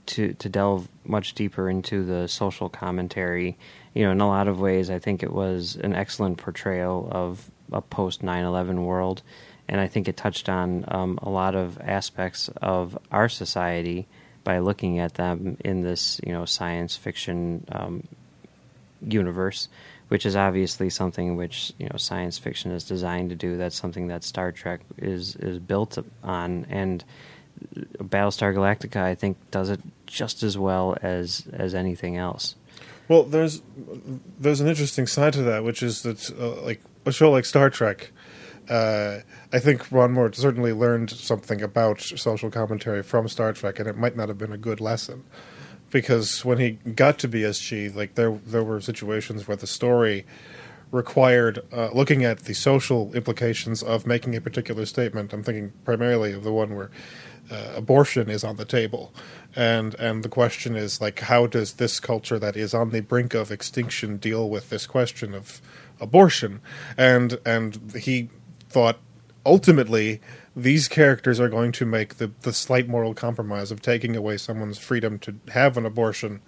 to 0.07 0.33
to 0.35 0.49
delve 0.49 0.89
much 1.05 1.35
deeper 1.35 1.69
into 1.69 2.05
the 2.05 2.29
social 2.29 2.69
commentary. 2.69 3.59
You 3.95 4.05
know, 4.05 4.13
in 4.13 4.21
a 4.21 4.29
lot 4.29 4.49
of 4.49 4.61
ways, 4.61 4.89
I 4.89 4.99
think 4.99 5.23
it 5.23 5.33
was 5.33 5.77
an 5.77 5.95
excellent 5.95 6.39
portrayal 6.39 7.09
of 7.11 7.51
a 7.73 7.81
post 7.81 8.23
9/11 8.23 8.85
world, 8.85 9.23
and 9.69 9.81
I 9.81 9.87
think 9.87 10.09
it 10.09 10.17
touched 10.17 10.49
on 10.49 10.85
um, 10.89 11.19
a 11.23 11.29
lot 11.29 11.55
of 11.55 11.79
aspects 11.81 12.49
of 12.61 12.99
our 13.11 13.29
society 13.29 14.07
by 14.45 14.59
looking 14.59 14.99
at 14.99 15.15
them 15.15 15.57
in 15.65 15.83
this 15.83 16.21
you 16.25 16.33
know 16.33 16.45
science 16.45 16.97
fiction 16.97 17.65
um, 17.71 18.07
universe, 19.01 19.69
which 20.09 20.27
is 20.27 20.37
obviously 20.37 20.91
something 20.91 21.37
which 21.37 21.73
you 21.79 21.89
know 21.89 21.97
science 21.97 22.39
fiction 22.39 22.71
is 22.71 22.85
designed 22.85 23.31
to 23.31 23.37
do. 23.37 23.57
That's 23.57 23.77
something 23.77 24.09
that 24.09 24.25
Star 24.25 24.53
Trek 24.53 24.81
is 24.99 25.37
is 25.37 25.59
built 25.59 25.99
on, 26.23 26.67
and 26.69 27.05
Battlestar 27.99 28.55
Galactica 28.55 29.03
I 29.03 29.15
think 29.15 29.37
does 29.51 29.71
it 29.71 29.81
just 30.07 30.43
as 30.43 30.59
well 30.59 30.97
as 31.03 31.47
as 31.53 31.75
anything 31.75 32.17
else. 32.17 32.57
Well, 33.09 33.25
there's 33.25 33.63
there's 34.39 34.61
an 34.61 34.69
interesting 34.69 35.07
side 35.07 35.33
to 35.35 35.43
that, 35.43 35.65
which 35.65 35.83
is 35.83 36.03
that 36.03 36.31
uh, 36.39 36.63
like 36.63 36.81
a 37.05 37.13
show 37.13 37.31
like 37.31 37.45
Star 37.45 37.71
Trek 37.71 38.13
uh, 38.69 39.21
I 39.53 39.59
think 39.59 39.91
Ron 39.91 40.13
Moore 40.13 40.33
certainly 40.33 40.73
learned 40.73 41.11
something 41.11 41.61
about 41.63 42.01
social 42.01 42.51
commentary 42.51 43.03
from 43.03 43.29
Star 43.29 43.53
Trek, 43.53 43.79
and 43.79 43.89
it 43.89 43.97
might 43.97 44.17
not 44.17 44.29
have 44.29 44.39
been 44.39 44.53
a 44.53 44.59
good 44.59 44.81
lesson. 44.81 45.25
Because 45.91 46.45
when 46.45 46.59
he 46.59 46.71
got 46.71 47.19
to 47.19 47.29
BSG, 47.29 47.95
like 47.95 48.15
there 48.15 48.33
there 48.47 48.65
were 48.65 48.81
situations 48.81 49.47
where 49.47 49.57
the 49.57 49.67
story 49.67 50.25
required 50.91 51.61
uh, 51.73 51.91
looking 51.93 52.25
at 52.25 52.41
the 52.41 52.55
social 52.55 53.13
implications 53.15 53.83
of 53.83 54.07
making 54.07 54.37
a 54.37 54.41
particular 54.41 54.87
statement. 54.87 55.33
I'm 55.33 55.43
thinking 55.43 55.73
primarily 55.85 56.33
of 56.33 56.45
the 56.45 56.53
one 56.53 56.75
where 56.75 56.91
uh, 57.53 57.73
abortion 57.77 58.31
is 58.31 58.43
on 58.43 58.57
the 58.57 58.65
table, 58.65 59.13
and 59.55 59.95
and 59.95 60.23
the 60.23 60.29
question 60.29 60.75
is 60.75 61.01
like, 61.01 61.21
how 61.21 61.47
does 61.47 61.75
this 61.75 62.01
culture 62.01 62.39
that 62.39 62.57
is 62.57 62.73
on 62.73 62.91
the 62.91 63.01
brink 63.01 63.35
of 63.35 63.51
extinction 63.51 64.17
deal 64.17 64.49
with 64.49 64.71
this 64.71 64.87
question 64.87 65.35
of 65.35 65.61
abortion? 66.01 66.61
And 66.97 67.39
and 67.45 67.93
he 67.95 68.31
thought 68.69 68.99
ultimately 69.45 70.21
these 70.57 70.89
characters 70.89 71.41
are 71.41 71.49
going 71.49 71.73
to 71.73 71.87
make 71.87 72.17
the 72.17 72.31
the 72.41 72.53
slight 72.53 72.89
moral 72.89 73.15
compromise 73.15 73.71
of 73.71 73.83
taking 73.83 74.17
away 74.17 74.37
someone's 74.37 74.79
freedom 74.79 75.19
to 75.21 75.35
have 75.53 75.77
an 75.77 75.85
abortion 75.85 76.41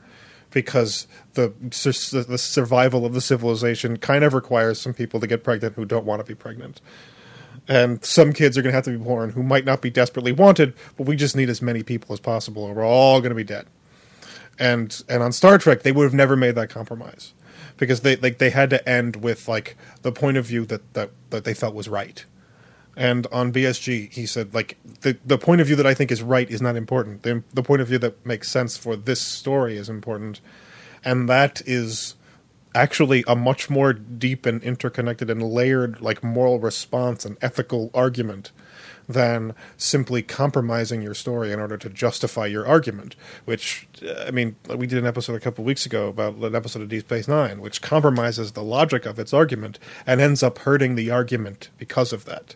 because 0.50 1.06
the 1.34 1.52
the 1.60 2.38
survival 2.38 3.04
of 3.04 3.12
the 3.12 3.20
civilization 3.20 3.98
kind 3.98 4.24
of 4.24 4.32
requires 4.32 4.80
some 4.80 4.94
people 4.94 5.20
to 5.20 5.26
get 5.26 5.44
pregnant 5.44 5.74
who 5.74 5.84
don't 5.84 6.06
want 6.06 6.20
to 6.20 6.24
be 6.24 6.34
pregnant. 6.34 6.80
And 7.68 8.04
some 8.04 8.32
kids 8.32 8.58
are 8.58 8.62
going 8.62 8.72
to 8.72 8.76
have 8.76 8.84
to 8.84 8.90
be 8.90 8.96
born 9.02 9.30
who 9.30 9.42
might 9.42 9.64
not 9.64 9.80
be 9.80 9.90
desperately 9.90 10.32
wanted, 10.32 10.74
but 10.96 11.06
we 11.06 11.16
just 11.16 11.36
need 11.36 11.48
as 11.48 11.62
many 11.62 11.82
people 11.82 12.12
as 12.12 12.20
possible, 12.20 12.64
or 12.64 12.74
we're 12.74 12.86
all 12.86 13.20
going 13.20 13.30
to 13.30 13.36
be 13.36 13.44
dead. 13.44 13.66
And 14.58 15.02
and 15.08 15.22
on 15.22 15.32
Star 15.32 15.58
Trek, 15.58 15.82
they 15.82 15.92
would 15.92 16.04
have 16.04 16.14
never 16.14 16.36
made 16.36 16.54
that 16.54 16.70
compromise 16.70 17.32
because 17.76 18.00
they 18.00 18.16
like 18.16 18.38
they 18.38 18.50
had 18.50 18.70
to 18.70 18.88
end 18.88 19.16
with 19.16 19.48
like 19.48 19.76
the 20.02 20.12
point 20.12 20.36
of 20.36 20.46
view 20.46 20.64
that 20.66 20.94
that, 20.94 21.10
that 21.30 21.44
they 21.44 21.54
felt 21.54 21.74
was 21.74 21.88
right. 21.88 22.24
And 22.96 23.26
on 23.32 23.52
BSG, 23.52 24.12
he 24.12 24.26
said 24.26 24.54
like 24.54 24.76
the 25.00 25.18
the 25.24 25.38
point 25.38 25.60
of 25.60 25.66
view 25.66 25.76
that 25.76 25.86
I 25.86 25.94
think 25.94 26.12
is 26.12 26.22
right 26.22 26.48
is 26.48 26.62
not 26.62 26.76
important. 26.76 27.22
The 27.22 27.42
the 27.52 27.62
point 27.62 27.82
of 27.82 27.88
view 27.88 27.98
that 27.98 28.24
makes 28.24 28.48
sense 28.48 28.76
for 28.76 28.94
this 28.94 29.20
story 29.20 29.76
is 29.76 29.88
important, 29.88 30.40
and 31.04 31.28
that 31.28 31.62
is 31.66 32.14
actually 32.74 33.24
a 33.26 33.36
much 33.36 33.70
more 33.70 33.92
deep 33.92 34.46
and 34.46 34.62
interconnected 34.62 35.30
and 35.30 35.42
layered 35.42 36.00
like 36.00 36.24
moral 36.24 36.58
response 36.58 37.24
and 37.24 37.36
ethical 37.40 37.90
argument 37.94 38.50
than 39.08 39.54
simply 39.76 40.22
compromising 40.22 41.02
your 41.02 41.14
story 41.14 41.52
in 41.52 41.60
order 41.60 41.76
to 41.76 41.88
justify 41.88 42.46
your 42.46 42.66
argument. 42.66 43.16
Which, 43.44 43.86
uh, 44.02 44.24
I 44.26 44.30
mean, 44.30 44.56
we 44.74 44.86
did 44.86 44.98
an 44.98 45.06
episode 45.06 45.34
a 45.34 45.40
couple 45.40 45.64
weeks 45.64 45.86
ago 45.86 46.08
about 46.08 46.36
an 46.36 46.54
episode 46.54 46.82
of 46.82 46.88
Deep 46.88 47.02
Space 47.02 47.28
Nine, 47.28 47.60
which 47.60 47.82
compromises 47.82 48.52
the 48.52 48.62
logic 48.62 49.06
of 49.06 49.18
its 49.18 49.34
argument 49.34 49.78
and 50.06 50.20
ends 50.20 50.42
up 50.42 50.58
hurting 50.58 50.94
the 50.94 51.10
argument 51.10 51.70
because 51.78 52.12
of 52.12 52.24
that. 52.24 52.54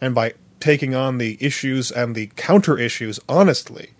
And 0.00 0.14
by 0.14 0.34
taking 0.60 0.94
on 0.94 1.18
the 1.18 1.36
issues 1.40 1.90
and 1.90 2.14
the 2.14 2.30
counter 2.36 2.78
issues 2.78 3.18
honestly, 3.28 3.90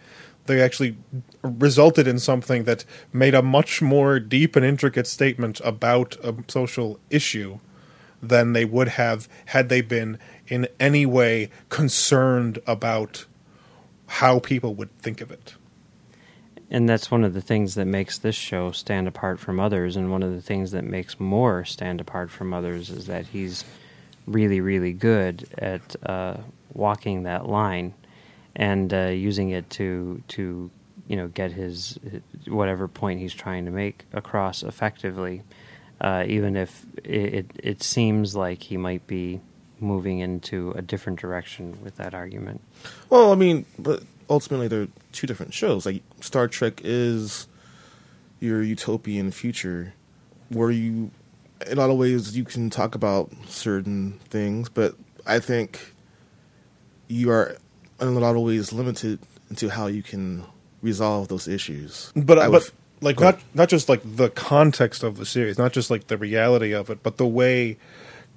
they 0.47 0.61
actually 0.61 0.97
resulted 1.42 2.06
in 2.06 2.18
something 2.18 2.64
that 2.64 2.85
made 3.12 3.35
a 3.35 3.42
much 3.42 3.80
more 3.80 4.18
deep 4.18 4.56
and 4.56 4.64
intricate 4.64 5.06
statement 5.06 5.61
about 5.64 6.16
a 6.25 6.35
social 6.49 6.99
issue 7.09 7.59
than 8.23 8.52
they 8.52 8.64
would 8.64 8.88
have 8.88 9.28
had 9.47 9.68
they 9.68 9.80
been 9.80 10.18
in 10.49 10.68
any 10.78 11.06
way 11.06 11.50
concerned 11.68 12.59
about 12.66 13.25
how 14.06 14.38
people 14.38 14.75
would 14.75 14.97
think 14.99 15.20
of 15.20 15.30
it. 15.30 15.54
And 16.70 16.88
that's 16.88 17.11
one 17.11 17.25
of 17.25 17.35
the 17.35 17.40
things 17.40 17.75
that 17.75 17.87
makes 17.87 18.18
this 18.18 18.37
show 18.37 18.70
stand 18.70 19.09
apart 19.09 19.40
from 19.40 19.59
others, 19.59 19.97
and 19.97 20.11
one 20.11 20.23
of 20.23 20.32
the 20.32 20.42
things 20.42 20.70
that 20.70 20.85
makes 20.85 21.18
Moore 21.18 21.64
stand 21.64 22.00
apart 22.00 22.30
from 22.30 22.54
others 22.54 22.90
is 22.90 23.06
that 23.06 23.26
he's 23.26 23.64
really, 24.26 24.61
really 24.61 24.92
good 24.92 25.49
at 25.59 25.97
uh, 26.09 26.37
walking 26.73 27.25
that 27.25 27.49
line 27.49 27.94
and 28.57 28.92
uh, 28.92 29.07
using 29.07 29.50
it 29.50 29.69
to 29.71 30.23
to 30.28 30.71
you 31.07 31.16
know 31.16 31.28
get 31.28 31.52
his 31.52 31.99
whatever 32.47 32.88
point 32.88 33.21
he's 33.21 33.35
trying 33.35 33.64
to 33.64 33.71
make 33.71 34.04
across 34.12 34.62
effectively, 34.62 35.42
uh, 36.00 36.25
even 36.26 36.57
if 36.57 36.85
it 37.04 37.50
it 37.62 37.83
seems 37.83 38.35
like 38.35 38.62
he 38.62 38.76
might 38.76 39.07
be 39.07 39.40
moving 39.80 40.19
into 40.19 40.73
a 40.73 40.83
different 40.83 41.19
direction 41.19 41.78
with 41.83 41.97
that 41.97 42.14
argument. 42.14 42.61
Well, 43.09 43.33
I 43.33 43.35
mean, 43.35 43.64
but 43.78 44.02
ultimately 44.28 44.69
they're 44.69 44.88
two 45.12 45.26
different 45.26 45.54
shows. 45.54 45.87
Like 45.87 46.02
Star 46.21 46.49
Trek 46.49 46.80
is 46.85 47.49
your 48.38 48.62
utopian 48.62 49.30
future 49.30 49.95
where 50.49 50.71
you 50.71 51.11
in 51.66 51.76
a 51.76 51.80
lot 51.80 51.90
of 51.90 51.97
ways 51.97 52.37
you 52.37 52.45
can 52.45 52.71
talk 52.71 52.95
about 52.95 53.30
certain 53.47 54.12
things, 54.30 54.69
but 54.69 54.95
I 55.26 55.38
think 55.38 55.95
you 57.09 57.30
are 57.30 57.57
in 58.00 58.09
a 58.09 58.21
lot 58.21 58.37
of 58.37 58.42
ways 58.42 58.73
limited 58.73 59.19
into 59.49 59.69
how 59.69 59.87
you 59.87 60.02
can 60.02 60.45
resolve 60.83 61.28
those 61.28 61.49
issues. 61.49 62.12
But 62.14 62.38
I, 62.38 62.49
but 62.49 62.71
like 63.00 63.19
not 63.21 63.40
not 63.54 63.69
just 63.69 63.88
like 63.88 64.00
the 64.04 64.30
context 64.30 65.02
of 65.02 65.16
the 65.16 65.26
series, 65.26 65.59
not 65.59 65.73
just 65.73 65.90
like 65.90 66.07
the 66.07 66.16
reality 66.16 66.73
of 66.73 66.90
it, 66.90 67.02
but 67.02 67.16
the 67.16 67.26
way 67.26 67.76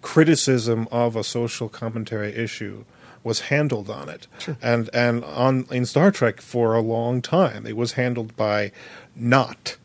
criticism 0.02 0.88
of 0.92 1.16
a 1.16 1.24
social 1.24 1.70
commentary 1.70 2.34
issue 2.36 2.84
was 3.24 3.42
handled 3.42 3.90
on 3.90 4.10
it. 4.10 4.28
Sure. 4.40 4.58
And 4.62 4.90
and 4.94 5.24
on 5.24 5.66
in 5.72 5.86
Star 5.86 6.12
Trek 6.12 6.42
for 6.42 6.74
a 6.76 6.82
long 6.82 7.22
time, 7.22 7.66
it 7.66 7.78
was 7.78 7.94
handled 7.94 8.36
by 8.36 8.72
not 9.16 9.78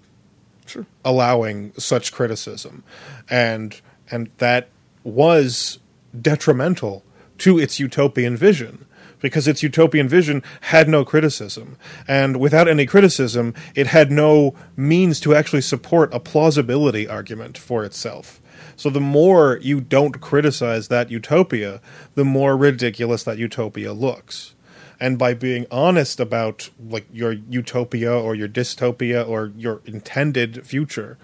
sure. 0.66 0.86
allowing 1.04 1.72
such 1.78 2.12
criticism, 2.12 2.82
and 3.30 3.80
and 4.10 4.30
that 4.38 4.68
was 5.04 5.78
detrimental 6.18 7.04
to 7.38 7.58
its 7.58 7.78
utopian 7.78 8.36
vision 8.36 8.84
because 9.20 9.48
its 9.48 9.62
utopian 9.62 10.08
vision 10.08 10.42
had 10.62 10.88
no 10.88 11.04
criticism. 11.04 11.76
And 12.06 12.38
without 12.38 12.68
any 12.68 12.86
criticism, 12.86 13.54
it 13.74 13.88
had 13.88 14.10
no 14.10 14.54
means 14.76 15.20
to 15.20 15.34
actually 15.34 15.62
support 15.62 16.12
a 16.14 16.20
plausibility 16.20 17.08
argument 17.08 17.58
for 17.58 17.84
itself. 17.84 18.40
So 18.76 18.90
the 18.90 19.00
more 19.00 19.58
you 19.60 19.80
don't 19.80 20.20
criticize 20.20 20.88
that 20.88 21.10
utopia, 21.10 21.80
the 22.14 22.24
more 22.24 22.56
ridiculous 22.56 23.24
that 23.24 23.38
utopia 23.38 23.92
looks 23.92 24.54
and 25.00 25.18
by 25.18 25.34
being 25.34 25.66
honest 25.70 26.20
about 26.20 26.70
like 26.80 27.06
your 27.12 27.32
utopia 27.32 28.12
or 28.12 28.34
your 28.34 28.48
dystopia 28.48 29.26
or 29.26 29.52
your 29.56 29.80
intended 29.84 30.66
future 30.66 31.18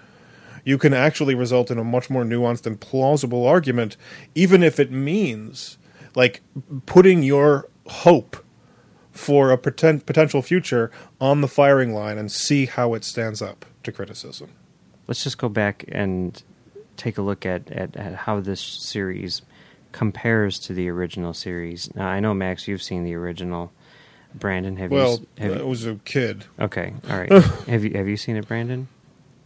you 0.63 0.77
can 0.77 0.93
actually 0.93 1.35
result 1.35 1.69
in 1.69 1.77
a 1.77 1.83
much 1.83 2.09
more 2.09 2.23
nuanced 2.23 2.65
and 2.65 2.79
plausible 2.79 3.45
argument 3.45 3.97
even 4.33 4.63
if 4.63 4.79
it 4.79 4.91
means 4.91 5.77
like 6.15 6.41
putting 6.85 7.23
your 7.23 7.67
hope 7.87 8.37
for 9.11 9.51
a 9.51 9.57
pretend, 9.57 10.05
potential 10.05 10.41
future 10.41 10.91
on 11.21 11.41
the 11.41 11.47
firing 11.47 11.93
line 11.93 12.17
and 12.17 12.31
see 12.31 12.65
how 12.65 12.93
it 12.93 13.03
stands 13.03 13.41
up 13.41 13.65
to 13.83 13.91
criticism 13.91 14.49
let's 15.07 15.23
just 15.23 15.37
go 15.37 15.49
back 15.49 15.85
and 15.89 16.43
take 16.97 17.17
a 17.17 17.21
look 17.21 17.45
at, 17.45 17.69
at, 17.71 17.95
at 17.95 18.13
how 18.13 18.39
this 18.39 18.61
series 18.61 19.41
compares 19.91 20.59
to 20.59 20.73
the 20.73 20.89
original 20.89 21.33
series. 21.33 21.93
Now, 21.95 22.07
I 22.07 22.19
know 22.19 22.33
Max, 22.33 22.67
you've 22.67 22.83
seen 22.83 23.03
the 23.03 23.13
original. 23.13 23.71
Branden, 24.37 24.77
have 24.79 24.91
well, 24.91 25.21
you? 25.37 25.49
Well, 25.49 25.59
I 25.59 25.63
was 25.63 25.85
a 25.85 25.95
kid. 26.03 26.43
Okay, 26.59 26.93
all 27.09 27.17
right. 27.17 27.31
have 27.67 27.85
you 27.85 27.91
have 27.95 28.09
you 28.09 28.17
seen 28.17 28.35
it, 28.35 28.45
Branden? 28.45 28.87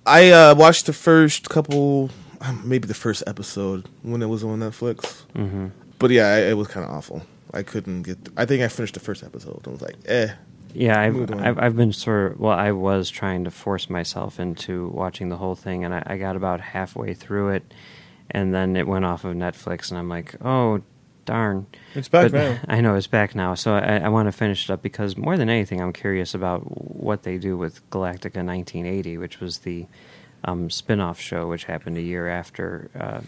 I 0.03 0.31
uh, 0.31 0.55
watched 0.55 0.87
the 0.87 0.93
first 0.93 1.47
couple, 1.47 2.09
um, 2.41 2.63
maybe 2.67 2.87
the 2.87 2.95
first 2.95 3.21
episode 3.27 3.87
when 4.01 4.23
it 4.23 4.25
was 4.25 4.43
on 4.43 4.59
Netflix. 4.59 5.25
Mm-hmm. 5.35 5.67
But 5.99 6.09
yeah, 6.09 6.37
it, 6.37 6.49
it 6.49 6.53
was 6.55 6.69
kind 6.69 6.83
of 6.83 6.91
awful. 6.91 7.21
I 7.53 7.63
couldn't 7.63 8.03
get. 8.03 8.17
I 8.37 8.45
think 8.45 8.61
I 8.61 8.67
finished 8.67 8.93
the 8.93 8.99
first 8.99 9.23
episode. 9.23 9.61
I 9.67 9.69
was 9.69 9.81
like, 9.81 9.95
eh. 10.05 10.33
Yeah, 10.73 11.01
I've, 11.01 11.31
I've, 11.33 11.57
I've 11.57 11.75
been 11.75 11.91
sort 11.93 12.33
of 12.33 12.39
well. 12.39 12.57
I 12.57 12.71
was 12.71 13.09
trying 13.09 13.43
to 13.45 13.51
force 13.51 13.89
myself 13.89 14.39
into 14.39 14.89
watching 14.89 15.29
the 15.29 15.37
whole 15.37 15.55
thing, 15.55 15.83
and 15.83 15.93
I, 15.93 16.03
I 16.05 16.17
got 16.17 16.35
about 16.35 16.61
halfway 16.61 17.15
through 17.15 17.49
it, 17.49 17.73
and 18.29 18.53
then 18.53 18.75
it 18.75 18.87
went 18.87 19.03
off 19.03 19.23
of 19.23 19.35
Netflix, 19.35 19.89
and 19.89 19.97
I'm 19.97 20.09
like, 20.09 20.35
oh 20.45 20.81
darn. 21.29 21.67
It's 21.93 22.09
back 22.09 22.31
but, 22.31 22.37
now. 22.37 22.59
I 22.67 22.81
know 22.81 22.95
it's 22.95 23.07
back 23.07 23.35
now, 23.35 23.53
so 23.53 23.75
I, 23.75 23.97
I 23.97 24.09
want 24.09 24.27
to 24.27 24.31
finish 24.31 24.69
it 24.69 24.73
up 24.73 24.81
because 24.81 25.15
more 25.15 25.37
than 25.37 25.49
anything, 25.49 25.79
I'm 25.79 25.93
curious 25.93 26.33
about 26.33 26.61
what 26.61 27.23
they 27.23 27.37
do 27.37 27.55
with 27.55 27.87
Galactica 27.91 28.43
1980, 28.43 29.17
which 29.17 29.39
was 29.39 29.59
the 29.59 29.85
um, 30.43 30.69
spin-off 30.69 31.19
show, 31.19 31.47
which 31.47 31.65
happened 31.65 31.97
a 31.97 32.01
year 32.01 32.27
after 32.27 32.89
uh, 32.99 33.21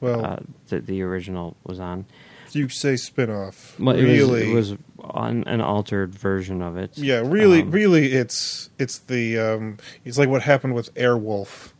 well 0.00 0.24
uh, 0.24 0.36
the, 0.68 0.80
the 0.80 1.02
original 1.02 1.56
was 1.64 1.78
on. 1.78 2.06
You 2.54 2.68
say 2.68 2.96
spin-off. 2.96 3.78
Well, 3.80 3.96
it 3.96 4.02
really, 4.02 4.52
was, 4.52 4.72
it 4.72 4.78
was 4.78 5.10
on 5.10 5.44
an 5.44 5.60
altered 5.60 6.14
version 6.14 6.62
of 6.62 6.76
it. 6.76 6.96
Yeah, 6.96 7.22
really, 7.24 7.62
um, 7.62 7.70
really, 7.70 8.12
it's 8.12 8.70
it's 8.78 8.98
the 8.98 9.38
um, 9.38 9.78
it's 10.04 10.18
like 10.18 10.28
what 10.28 10.42
happened 10.42 10.74
with 10.74 10.94
Airwolf 10.94 11.72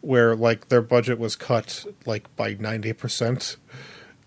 where 0.00 0.36
like 0.36 0.68
their 0.68 0.82
budget 0.82 1.18
was 1.18 1.36
cut 1.36 1.84
like 2.06 2.34
by 2.36 2.54
90% 2.54 3.56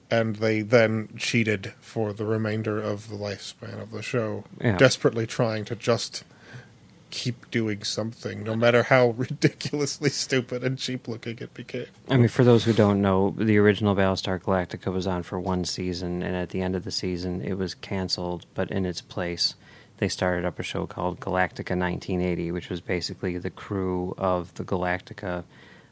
and 0.10 0.36
they 0.38 0.62
then 0.62 1.10
cheated 1.18 1.74
for 1.80 2.12
the 2.14 2.26
remainder 2.26 2.82
of 2.82 3.10
the 3.10 3.16
lifespan 3.16 3.82
of 3.82 3.92
the 3.92 4.02
show 4.02 4.44
yeah. 4.60 4.78
desperately 4.78 5.26
trying 5.26 5.64
to 5.64 5.76
just 5.76 6.24
keep 7.12 7.52
doing 7.52 7.84
something, 7.84 8.44
no 8.44 8.56
matter 8.56 8.84
how 8.84 9.10
ridiculously 9.18 10.10
stupid 10.10 10.64
and 10.64 10.78
cheap 10.78 11.08
looking 11.08 11.38
it 11.40 11.54
became. 11.54 11.86
I 12.10 12.18
mean, 12.18 12.30
for 12.30 12.44
those 12.44 12.64
who 12.64 12.74
don't 12.74 13.02
know, 13.02 13.36
the 13.38 13.58
original 13.58 13.96
Battlestar 13.96 14.42
Galactica 14.42 14.92
was 14.92 15.06
on 15.06 15.24
for 15.24 15.40
one 15.40 15.66
season, 15.66 16.24
and 16.24 16.36
at 16.36 16.50
the 16.50 16.62
end 16.62 16.76
of 16.76 16.84
the 16.84 16.92
season, 16.92 17.42
it 17.42 17.54
was 17.58 17.76
canceled. 17.76 18.46
But 18.56 18.72
in 18.72 18.86
its 18.86 19.02
place, 19.02 19.56
they 19.98 20.10
started 20.10 20.46
up 20.46 20.58
a 20.58 20.64
show 20.64 20.88
called 20.88 21.20
Galactica 21.20 21.78
1980, 21.78 22.52
which 22.52 22.70
was 22.70 22.82
basically 22.82 23.38
the 23.38 23.52
crew 23.52 24.16
of 24.18 24.54
the 24.56 24.64
Galactica 24.64 25.44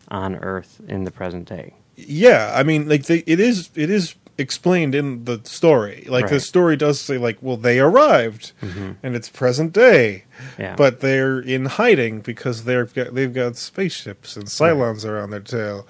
on 0.08 0.36
Earth 0.36 0.82
in 0.88 1.04
the 1.04 1.12
present 1.12 1.48
day. 1.48 1.76
Yeah, 1.96 2.54
I 2.56 2.64
mean, 2.64 2.90
like 2.90 3.04
they, 3.06 3.20
it 3.28 3.40
is, 3.40 3.70
it 3.76 3.90
is 3.90 4.16
explained 4.40 4.96
in 4.96 5.26
the 5.26 5.42
story. 5.44 6.06
Like 6.08 6.30
the 6.30 6.40
story 6.40 6.76
does 6.78 7.00
say, 7.02 7.18
like, 7.18 7.38
well, 7.42 7.58
they 7.58 7.80
arrived, 7.80 8.54
Mm-hmm. 8.62 8.92
and 9.04 9.16
it's 9.16 9.30
present 9.30 9.74
day, 9.74 10.24
Yeah. 10.58 10.76
but 10.76 11.02
they're 11.02 11.40
in 11.40 11.66
hiding 11.66 12.22
because 12.22 12.64
they've 12.64 12.94
got 12.94 13.14
they've 13.14 13.34
got 13.34 13.56
spaceships 13.58 14.36
and 14.38 14.46
Cylons 14.48 15.06
around 15.06 15.32
their 15.32 15.40
tail. 15.42 15.86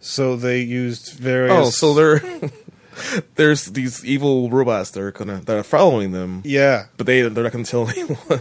So 0.00 0.34
they 0.36 0.60
used 0.60 1.12
various. 1.12 1.52
Oh, 1.52 1.70
so 1.70 1.94
there, 1.94 2.22
there's 3.36 3.66
these 3.66 4.04
evil 4.04 4.50
robots 4.50 4.90
that 4.92 5.00
are 5.02 5.12
gonna 5.12 5.40
that 5.44 5.56
are 5.56 5.62
following 5.62 6.12
them, 6.12 6.42
yeah. 6.44 6.86
but 6.96 7.06
they 7.06 7.22
they're 7.22 7.44
not 7.44 7.52
gonna 7.52 7.64
tell 7.64 7.88
anyone. 7.96 8.40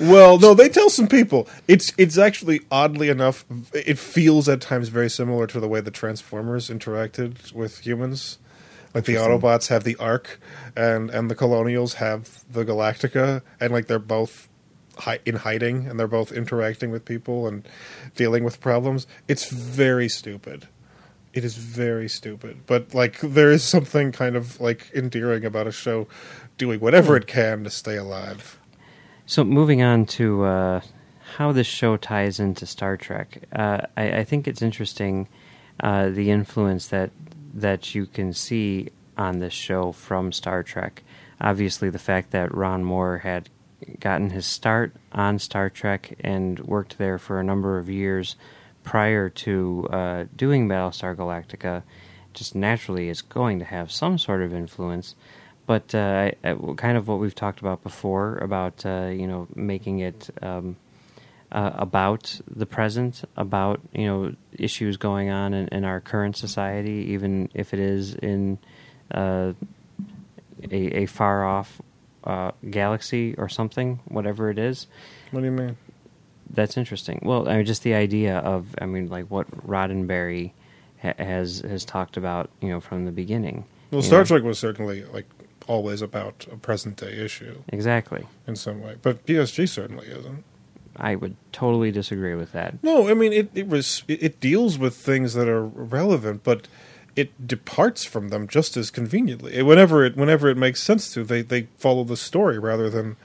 Well, 0.00 0.38
no, 0.38 0.54
they 0.54 0.68
tell 0.68 0.88
some 0.90 1.06
people. 1.06 1.46
It's 1.68 1.92
it's 1.98 2.18
actually 2.18 2.60
oddly 2.70 3.08
enough, 3.08 3.44
it 3.72 3.98
feels 3.98 4.48
at 4.48 4.60
times 4.60 4.88
very 4.88 5.10
similar 5.10 5.46
to 5.48 5.60
the 5.60 5.68
way 5.68 5.80
the 5.80 5.90
Transformers 5.90 6.68
interacted 6.70 7.52
with 7.52 7.80
humans. 7.86 8.38
Like 8.94 9.04
the 9.04 9.14
Autobots 9.14 9.68
have 9.68 9.84
the 9.84 9.96
Ark, 9.96 10.38
and 10.76 11.10
and 11.10 11.30
the 11.30 11.34
Colonials 11.34 11.94
have 11.94 12.44
the 12.50 12.64
Galactica, 12.64 13.42
and 13.58 13.72
like 13.72 13.86
they're 13.86 13.98
both 13.98 14.48
hi- 14.98 15.20
in 15.24 15.36
hiding, 15.36 15.86
and 15.86 15.98
they're 15.98 16.06
both 16.06 16.32
interacting 16.32 16.90
with 16.90 17.04
people 17.04 17.46
and 17.46 17.66
dealing 18.14 18.44
with 18.44 18.60
problems. 18.60 19.06
It's 19.28 19.48
very 19.50 20.08
stupid. 20.08 20.68
It 21.32 21.44
is 21.44 21.56
very 21.56 22.08
stupid, 22.08 22.66
but 22.66 22.92
like 22.92 23.20
there 23.20 23.50
is 23.50 23.64
something 23.64 24.12
kind 24.12 24.36
of 24.36 24.60
like 24.60 24.90
endearing 24.94 25.46
about 25.46 25.66
a 25.66 25.72
show 25.72 26.06
doing 26.58 26.78
whatever 26.80 27.16
it 27.16 27.26
can 27.26 27.64
to 27.64 27.70
stay 27.70 27.96
alive. 27.96 28.58
So 29.24 29.42
moving 29.42 29.82
on 29.82 30.04
to 30.06 30.44
uh, 30.44 30.80
how 31.36 31.52
this 31.52 31.66
show 31.66 31.96
ties 31.96 32.38
into 32.38 32.66
Star 32.66 32.98
Trek, 32.98 33.44
uh, 33.52 33.80
I, 33.96 34.18
I 34.18 34.24
think 34.24 34.46
it's 34.46 34.60
interesting 34.60 35.28
uh, 35.80 36.10
the 36.10 36.30
influence 36.30 36.88
that 36.88 37.10
that 37.52 37.94
you 37.94 38.06
can 38.06 38.32
see 38.32 38.88
on 39.16 39.38
this 39.38 39.52
show 39.52 39.92
from 39.92 40.32
Star 40.32 40.62
Trek. 40.62 41.02
Obviously, 41.40 41.90
the 41.90 41.98
fact 41.98 42.30
that 42.30 42.54
Ron 42.54 42.84
Moore 42.84 43.18
had 43.18 43.48
gotten 44.00 44.30
his 44.30 44.46
start 44.46 44.94
on 45.12 45.38
Star 45.38 45.68
Trek 45.68 46.16
and 46.20 46.60
worked 46.60 46.98
there 46.98 47.18
for 47.18 47.40
a 47.40 47.44
number 47.44 47.78
of 47.78 47.90
years 47.90 48.36
prior 48.84 49.28
to 49.28 49.88
uh, 49.90 50.24
doing 50.34 50.68
Battlestar 50.68 51.16
Galactica, 51.16 51.82
just 52.32 52.54
naturally 52.54 53.08
is 53.08 53.22
going 53.22 53.58
to 53.58 53.64
have 53.64 53.92
some 53.92 54.18
sort 54.18 54.42
of 54.42 54.54
influence 54.54 55.14
but 55.66 55.94
uh, 55.94 56.30
kind 56.76 56.96
of 56.96 57.08
what 57.08 57.18
we've 57.18 57.34
talked 57.34 57.60
about 57.60 57.82
before 57.82 58.38
about 58.38 58.84
uh, 58.84 59.10
you 59.12 59.26
know 59.26 59.46
making 59.54 60.00
it 60.00 60.28
um, 60.42 60.76
uh, 61.52 61.70
about 61.74 62.40
the 62.50 62.66
present, 62.66 63.22
about 63.36 63.80
you 63.92 64.06
know 64.06 64.34
issues 64.52 64.96
going 64.96 65.30
on 65.30 65.54
in, 65.54 65.68
in 65.68 65.84
our 65.84 66.00
current 66.00 66.36
society, 66.36 67.06
even 67.10 67.48
if 67.54 67.72
it 67.74 67.80
is 67.80 68.14
in 68.14 68.58
uh, 69.12 69.52
a, 70.70 71.02
a 71.02 71.06
far 71.06 71.44
off 71.44 71.80
uh, 72.24 72.52
galaxy 72.70 73.34
or 73.36 73.48
something, 73.48 74.00
whatever 74.06 74.50
it 74.50 74.58
is. 74.58 74.86
What 75.30 75.40
do 75.40 75.46
you 75.46 75.52
mean? 75.52 75.76
That's 76.50 76.76
interesting. 76.76 77.20
Well, 77.22 77.48
I 77.48 77.56
mean, 77.56 77.66
just 77.66 77.82
the 77.82 77.94
idea 77.94 78.38
of, 78.38 78.74
I 78.80 78.86
mean, 78.86 79.08
like 79.08 79.26
what 79.26 79.50
Roddenberry 79.66 80.52
ha- 81.02 81.14
has 81.18 81.60
has 81.60 81.84
talked 81.84 82.16
about, 82.16 82.50
you 82.60 82.68
know, 82.68 82.80
from 82.80 83.04
the 83.04 83.12
beginning. 83.12 83.64
Well, 83.90 84.02
Star 84.02 84.20
know? 84.20 84.24
Trek 84.24 84.42
was 84.42 84.58
certainly 84.58 85.04
like 85.04 85.26
always 85.66 86.02
about 86.02 86.46
a 86.50 86.56
present 86.56 86.96
day 86.96 87.12
issue 87.12 87.62
Exactly. 87.68 88.26
in 88.46 88.56
some 88.56 88.80
way, 88.80 88.96
but 89.02 89.24
BSG 89.26 89.68
certainly 89.68 90.06
isn't. 90.06 90.44
I 90.96 91.14
would 91.14 91.36
totally 91.52 91.90
disagree 91.90 92.34
with 92.34 92.52
that. 92.52 92.82
No, 92.82 93.08
I 93.08 93.14
mean 93.14 93.32
it. 93.32 93.50
It 93.54 93.68
was 93.68 94.02
it, 94.08 94.22
it 94.22 94.40
deals 94.40 94.78
with 94.78 94.94
things 94.94 95.34
that 95.34 95.48
are 95.48 95.64
relevant, 95.64 96.44
but 96.44 96.68
it 97.16 97.46
departs 97.46 98.04
from 98.04 98.28
them 98.28 98.48
just 98.48 98.76
as 98.76 98.90
conveniently. 98.90 99.62
Whenever 99.62 100.04
it 100.04 100.16
whenever 100.16 100.48
it 100.48 100.56
makes 100.56 100.82
sense 100.82 101.12
to, 101.14 101.24
they 101.24 101.42
they 101.42 101.68
follow 101.78 102.04
the 102.04 102.16
story 102.16 102.58
rather 102.58 102.90
than 102.90 103.16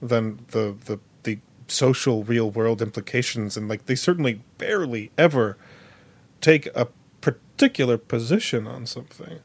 than 0.00 0.40
the 0.48 0.76
the 0.84 0.98
the 1.24 1.38
social 1.68 2.24
real 2.24 2.50
world 2.50 2.82
implications, 2.82 3.56
and 3.56 3.68
like 3.68 3.86
they 3.86 3.94
certainly 3.94 4.42
barely 4.58 5.10
ever 5.16 5.56
take 6.40 6.66
a 6.74 6.88
particular 7.20 7.98
position 7.98 8.66
on 8.66 8.86
something. 8.86 9.40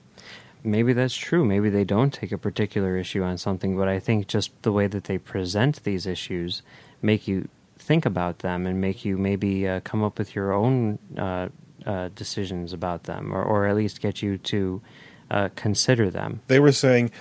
Maybe 0.66 0.94
that's 0.94 1.16
true. 1.16 1.44
Maybe 1.44 1.70
they 1.70 1.84
don't 1.84 2.14
take 2.14 2.32
a 2.32 2.38
particular 2.38 2.96
issue 2.96 3.22
on 3.22 3.38
something, 3.38 3.76
but 3.76 3.90
I 3.90 4.00
think 4.00 4.28
just 4.28 4.52
the 4.62 4.72
way 4.72 4.88
that 4.88 5.06
they 5.06 5.18
present 5.18 5.84
these 5.84 6.06
issues 6.06 6.62
make 7.04 7.28
you 7.28 7.48
think 7.78 8.06
about 8.06 8.40
them 8.40 8.66
and 8.66 8.80
make 8.80 9.04
you 9.04 9.18
maybe 9.18 9.68
uh, 9.68 9.82
come 9.82 10.04
up 10.04 10.18
with 10.18 10.36
your 10.36 10.54
own 10.54 10.98
uh, 11.18 11.50
uh, 11.86 12.10
decisions 12.16 12.74
about 12.74 13.04
them, 13.04 13.34
or, 13.34 13.44
or 13.44 13.68
at 13.68 13.76
least 13.76 14.02
get 14.02 14.22
you 14.22 14.38
to 14.38 14.82
uh, 15.30 15.50
consider 15.56 16.10
them. 16.10 16.42
They 16.48 16.60
were 16.60 16.72
saying 16.72 17.12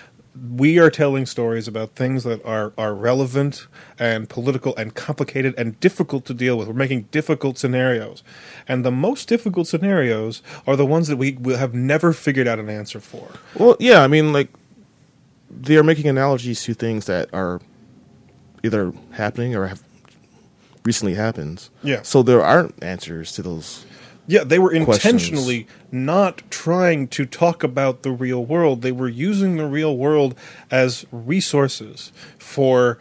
we 0.56 0.78
are 0.78 0.90
telling 0.90 1.26
stories 1.26 1.68
about 1.68 1.94
things 1.94 2.24
that 2.24 2.44
are, 2.44 2.72
are 2.78 2.94
relevant 2.94 3.66
and 3.98 4.28
political 4.28 4.74
and 4.76 4.94
complicated 4.94 5.54
and 5.58 5.78
difficult 5.80 6.24
to 6.26 6.34
deal 6.34 6.56
with. 6.56 6.68
We're 6.68 6.74
making 6.74 7.02
difficult 7.10 7.58
scenarios. 7.58 8.22
And 8.66 8.84
the 8.84 8.90
most 8.90 9.28
difficult 9.28 9.66
scenarios 9.66 10.42
are 10.66 10.74
the 10.74 10.86
ones 10.86 11.08
that 11.08 11.16
we 11.16 11.32
will 11.32 11.58
have 11.58 11.74
never 11.74 12.12
figured 12.12 12.48
out 12.48 12.58
an 12.58 12.70
answer 12.70 13.00
for. 13.00 13.32
Well, 13.54 13.76
yeah, 13.78 14.02
I 14.02 14.06
mean, 14.06 14.32
like 14.32 14.48
they 15.50 15.76
are 15.76 15.84
making 15.84 16.08
analogies 16.08 16.62
to 16.64 16.72
things 16.72 17.04
that 17.06 17.28
are 17.34 17.60
either 18.62 18.92
happening 19.12 19.54
or 19.54 19.66
have 19.66 19.82
recently 20.84 21.14
happened. 21.14 21.68
Yeah. 21.82 22.02
So 22.02 22.22
there 22.22 22.42
aren't 22.42 22.82
answers 22.82 23.32
to 23.32 23.42
those. 23.42 23.84
Yeah, 24.26 24.44
they 24.44 24.58
were 24.58 24.70
Questions. 24.70 25.04
intentionally 25.04 25.66
not 25.90 26.42
trying 26.50 27.08
to 27.08 27.26
talk 27.26 27.64
about 27.64 28.02
the 28.02 28.12
real 28.12 28.44
world. 28.44 28.82
They 28.82 28.92
were 28.92 29.08
using 29.08 29.56
the 29.56 29.66
real 29.66 29.96
world 29.96 30.36
as 30.70 31.04
resources 31.10 32.12
for 32.38 32.98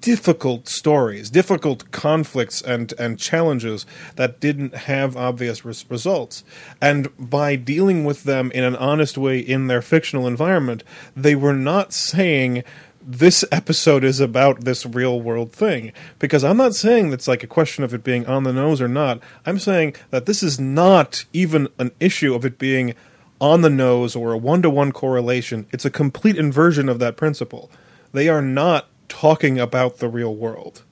difficult 0.00 0.68
stories, 0.68 1.28
difficult 1.28 1.90
conflicts 1.90 2.62
and 2.62 2.94
and 2.98 3.18
challenges 3.18 3.84
that 4.16 4.40
didn't 4.40 4.74
have 4.74 5.16
obvious 5.16 5.64
res- 5.64 5.84
results. 5.90 6.44
And 6.80 7.08
by 7.18 7.56
dealing 7.56 8.04
with 8.04 8.24
them 8.24 8.50
in 8.52 8.64
an 8.64 8.76
honest 8.76 9.18
way 9.18 9.38
in 9.40 9.66
their 9.66 9.82
fictional 9.82 10.26
environment, 10.26 10.84
they 11.16 11.34
were 11.34 11.52
not 11.52 11.92
saying 11.92 12.62
this 13.02 13.44
episode 13.50 14.04
is 14.04 14.20
about 14.20 14.64
this 14.64 14.84
real 14.84 15.20
world 15.20 15.52
thing 15.52 15.92
because 16.18 16.44
I'm 16.44 16.56
not 16.56 16.74
saying 16.74 17.10
that's 17.10 17.28
like 17.28 17.42
a 17.42 17.48
question 17.48 17.82
of 17.82 17.94
it 17.94 18.04
being 18.04 18.26
on 18.26 18.44
the 18.44 18.52
nose 18.52 18.80
or 18.80 18.88
not. 18.88 19.20
I'm 19.46 19.58
saying 19.58 19.94
that 20.10 20.26
this 20.26 20.42
is 20.42 20.60
not 20.60 21.24
even 21.32 21.68
an 21.78 21.92
issue 21.98 22.34
of 22.34 22.44
it 22.44 22.58
being 22.58 22.94
on 23.40 23.62
the 23.62 23.70
nose 23.70 24.14
or 24.14 24.32
a 24.32 24.38
one 24.38 24.62
to 24.62 24.70
one 24.70 24.92
correlation. 24.92 25.66
It's 25.70 25.84
a 25.84 25.90
complete 25.90 26.36
inversion 26.36 26.88
of 26.88 26.98
that 26.98 27.16
principle. 27.16 27.70
They 28.12 28.28
are 28.28 28.42
not 28.42 28.86
talking 29.08 29.58
about 29.58 29.98
the 29.98 30.08
real 30.08 30.34
world. 30.34 30.82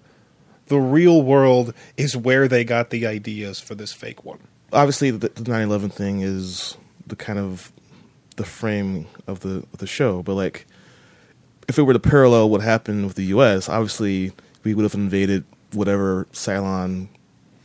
The 0.66 0.80
real 0.80 1.22
world 1.22 1.74
is 1.96 2.16
where 2.16 2.48
they 2.48 2.64
got 2.64 2.90
the 2.90 3.06
ideas 3.06 3.60
for 3.60 3.74
this 3.74 3.92
fake 3.92 4.24
one. 4.24 4.40
Obviously, 4.72 5.10
the, 5.10 5.28
the 5.28 5.42
9/11 5.42 5.92
thing 5.92 6.20
is 6.20 6.76
the 7.06 7.16
kind 7.16 7.38
of 7.38 7.72
the 8.36 8.44
frame 8.44 9.06
of 9.26 9.40
the 9.40 9.64
of 9.72 9.78
the 9.78 9.86
show, 9.86 10.22
but 10.22 10.34
like 10.34 10.66
if 11.68 11.78
it 11.78 11.82
were 11.82 11.92
to 11.92 11.98
parallel 12.00 12.50
what 12.50 12.60
happened 12.62 13.06
with 13.06 13.16
the 13.16 13.24
U.S., 13.26 13.68
obviously 13.68 14.32
we 14.64 14.74
would 14.74 14.82
have 14.82 14.94
invaded 14.94 15.44
whatever 15.72 16.26
Cylon 16.32 17.08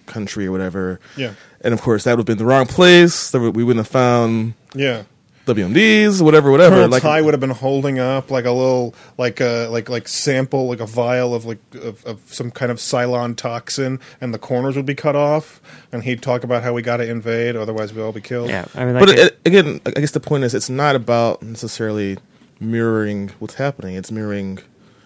country 0.05 0.45
or 0.47 0.51
whatever. 0.51 0.99
Yeah. 1.15 1.33
And 1.61 1.73
of 1.73 1.81
course, 1.81 2.03
that 2.03 2.11
would 2.11 2.19
have 2.19 2.25
been 2.25 2.37
the 2.37 2.45
wrong 2.45 2.65
place. 2.65 3.33
We 3.33 3.63
wouldn't 3.63 3.77
have 3.77 3.87
found 3.87 4.53
Yeah. 4.75 5.03
WMDs, 5.45 6.21
whatever, 6.21 6.51
whatever. 6.51 6.75
Colonel 6.75 6.89
like 6.89 7.03
Tigh 7.03 7.21
would 7.21 7.33
have 7.33 7.41
been 7.41 7.49
holding 7.49 7.99
up 7.99 8.31
like 8.31 8.45
a 8.45 8.51
little, 8.51 8.95
like 9.17 9.41
a 9.41 9.67
like 9.67 9.89
like 9.89 10.07
sample, 10.07 10.69
like 10.69 10.79
a 10.79 10.85
vial 10.85 11.35
of 11.35 11.43
like 11.43 11.59
of, 11.73 12.05
of 12.05 12.21
some 12.27 12.49
kind 12.49 12.71
of 12.71 12.77
Cylon 12.77 13.35
toxin, 13.35 13.99
and 14.21 14.33
the 14.33 14.39
corners 14.39 14.77
would 14.77 14.85
be 14.85 14.95
cut 14.95 15.17
off, 15.17 15.59
and 15.91 16.01
he'd 16.03 16.21
talk 16.21 16.45
about 16.45 16.63
how 16.63 16.71
we 16.71 16.81
got 16.81 16.97
to 16.97 17.09
invade, 17.09 17.57
otherwise 17.57 17.91
we'll 17.91 18.05
all 18.05 18.13
be 18.13 18.21
killed. 18.21 18.47
Yeah, 18.47 18.63
I 18.73 18.85
mean, 18.85 18.93
but 18.93 19.09
like, 19.09 19.17
it, 19.17 19.39
again, 19.43 19.81
I 19.85 19.91
guess 19.91 20.11
the 20.11 20.21
point 20.21 20.45
is, 20.45 20.53
it's 20.53 20.69
not 20.69 20.95
about 20.95 21.43
necessarily 21.43 22.17
mirroring 22.59 23.31
what's 23.39 23.55
happening. 23.55 23.95
It's 23.95 24.11
mirroring, 24.11 24.59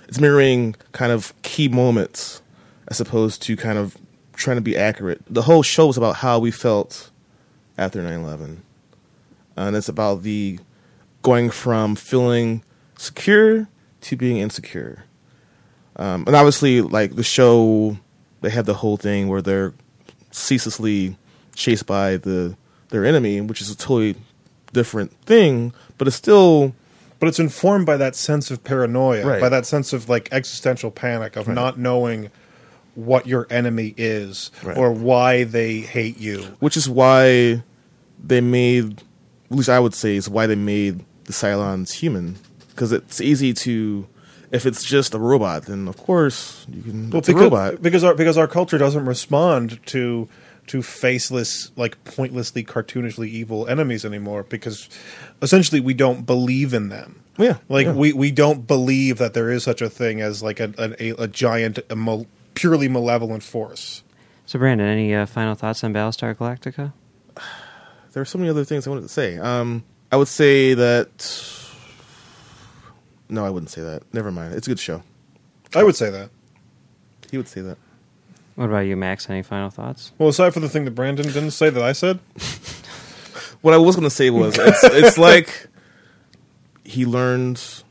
it's 0.08 0.20
mirroring 0.20 0.76
kind 0.92 1.12
of 1.12 1.34
key 1.42 1.68
moments, 1.68 2.42
as 2.88 3.02
opposed 3.02 3.42
to 3.44 3.56
kind 3.56 3.78
of 3.78 3.98
trying 4.34 4.58
to 4.58 4.62
be 4.62 4.78
accurate. 4.78 5.22
The 5.30 5.44
whole 5.44 5.64
show 5.64 5.90
is 5.90 5.98
about 5.98 6.18
how 6.18 6.40
we 6.40 6.52
felt 6.52 7.10
after 7.78 8.02
9-11. 8.02 8.58
and 9.56 9.76
it's 9.76 9.90
about 9.90 10.24
the 10.24 10.60
going 11.22 11.50
from 11.50 11.96
feeling 11.96 12.64
secure 12.98 13.68
to 14.02 14.16
being 14.16 14.38
insecure. 14.38 15.04
Um, 15.96 16.24
and 16.28 16.36
obviously, 16.36 16.82
like 16.82 17.16
the 17.16 17.24
show, 17.24 17.98
they 18.42 18.52
have 18.52 18.66
the 18.66 18.76
whole 18.76 18.98
thing 18.98 19.28
where 19.28 19.42
they're 19.42 19.74
ceaselessly 20.32 21.18
chased 21.56 21.86
by 21.86 22.18
the 22.18 22.56
their 22.90 23.04
enemy, 23.04 23.42
which 23.42 23.62
is 23.62 23.70
a 23.70 23.76
totally 23.76 24.16
different 24.74 25.12
thing, 25.26 25.74
but 25.98 26.08
it's 26.08 26.16
still 26.16 26.74
But 27.20 27.28
it's 27.30 27.40
informed 27.40 27.86
by 27.86 27.98
that 27.98 28.16
sense 28.16 28.52
of 28.52 28.64
paranoia, 28.64 29.26
Right. 29.26 29.42
by 29.42 29.50
that 29.50 29.66
sense 29.66 29.92
of 29.94 30.08
like 30.10 30.30
existential 30.32 30.92
panic 30.92 31.36
of 31.36 31.48
Right. 31.48 31.56
not 31.56 31.80
knowing 31.80 32.30
what 32.96 33.28
your 33.28 33.48
enemy 33.50 33.94
is 33.98 34.52
Right. 34.64 34.78
or 34.78 34.92
why 34.92 35.44
they 35.44 35.80
hate 35.80 36.20
you. 36.20 36.46
which 36.60 36.76
is 36.78 36.90
why 36.90 37.64
they 38.24 38.42
made, 38.42 39.04
at 39.52 39.58
least 39.58 39.70
I 39.70 39.80
would 39.80 39.94
say, 39.94 40.16
is 40.16 40.28
why 40.30 40.48
they 40.48 40.56
made 40.56 41.04
the 41.26 41.34
Cylons 41.34 41.92
human. 41.94 42.38
Because 42.70 42.92
it's 42.92 43.22
easy 43.22 43.54
to, 43.54 44.08
if 44.52 44.66
it's 44.66 44.84
just 44.84 45.14
a 45.14 45.20
robot, 45.20 45.66
then 45.66 45.88
of 45.88 45.98
course 45.98 46.66
you 46.72 46.82
can. 46.84 47.10
Well, 47.10 47.20
it's 47.20 47.30
a 47.30 47.34
because, 47.34 47.44
robot. 47.44 47.82
because 47.82 48.04
our 48.04 48.14
because 48.16 48.38
our 48.38 48.48
culture 48.48 48.78
doesn't 48.78 49.06
respond 49.06 49.80
to 49.88 50.28
to 50.68 50.82
faceless, 50.82 51.72
like 51.76 52.04
pointlessly, 52.04 52.64
cartoonishly 52.64 53.28
evil 53.28 53.68
enemies 53.68 54.04
anymore. 54.06 54.44
Because 54.44 54.90
essentially, 55.42 55.80
we 55.80 55.94
don't 55.94 56.26
believe 56.26 56.74
in 56.74 56.90
them. 56.90 57.24
Yeah, 57.40 57.58
Like 57.70 57.86
yeah. 57.86 57.94
we 57.94 58.14
we 58.14 58.32
don't 58.32 58.66
believe 58.66 59.20
that 59.20 59.34
there 59.36 59.52
is 59.52 59.64
such 59.64 59.82
a 59.82 59.90
thing 59.90 60.22
as 60.22 60.42
like 60.42 60.60
a 60.60 60.74
a, 61.00 61.10
a 61.24 61.28
giant, 61.28 61.78
a 61.90 61.96
mal- 61.96 62.26
purely 62.56 62.88
malevolent 62.88 63.44
force. 63.44 64.02
So, 64.48 64.58
Branden, 64.58 64.82
any 64.82 65.14
uh, 65.14 65.26
final 65.28 65.54
thoughts 65.56 65.84
on 65.84 65.94
Battlestar 65.94 66.36
Galactica? 66.36 66.94
There 68.14 68.22
are 68.22 68.26
so 68.26 68.40
many 68.40 68.50
other 68.50 68.66
things 68.66 68.88
I 68.88 68.90
wanted 68.90 69.02
to 69.04 69.10
say. 69.10 69.38
Um, 69.38 69.84
I 70.12 70.16
would 70.16 70.28
say 70.28 70.74
that. 70.74 71.54
No, 73.30 73.46
I 73.46 73.50
wouldn't 73.52 73.70
say 73.70 73.82
that. 73.82 74.02
Never 74.14 74.32
mind. 74.32 74.54
It's 74.56 74.68
a 74.68 74.72
good 74.72 74.80
show. 74.80 75.04
I 75.76 75.84
would 75.84 75.96
say 75.98 76.10
that. 76.10 76.30
He 77.30 77.38
would 77.38 77.48
say 77.50 77.62
that. 77.62 77.78
What 78.58 78.66
about 78.70 78.80
you, 78.88 78.98
Max? 78.98 79.30
Any 79.30 79.44
final 79.44 79.70
thoughts? 79.70 80.12
Well, 80.18 80.30
aside 80.30 80.52
from 80.52 80.64
the 80.64 80.70
thing 80.70 80.86
that 80.86 80.96
Branden 80.96 81.22
didn't 81.24 81.52
say 81.52 81.70
that 81.70 81.84
I 81.84 81.92
said, 81.94 82.20
What 83.62 83.74
I 83.74 83.78
was 83.78 83.96
going 83.96 84.08
to 84.08 84.14
say 84.16 84.30
was 84.32 84.58
it's, 84.58 84.84
it's 84.84 85.18
like 85.30 85.68
he 86.84 87.06
learns 87.06 87.84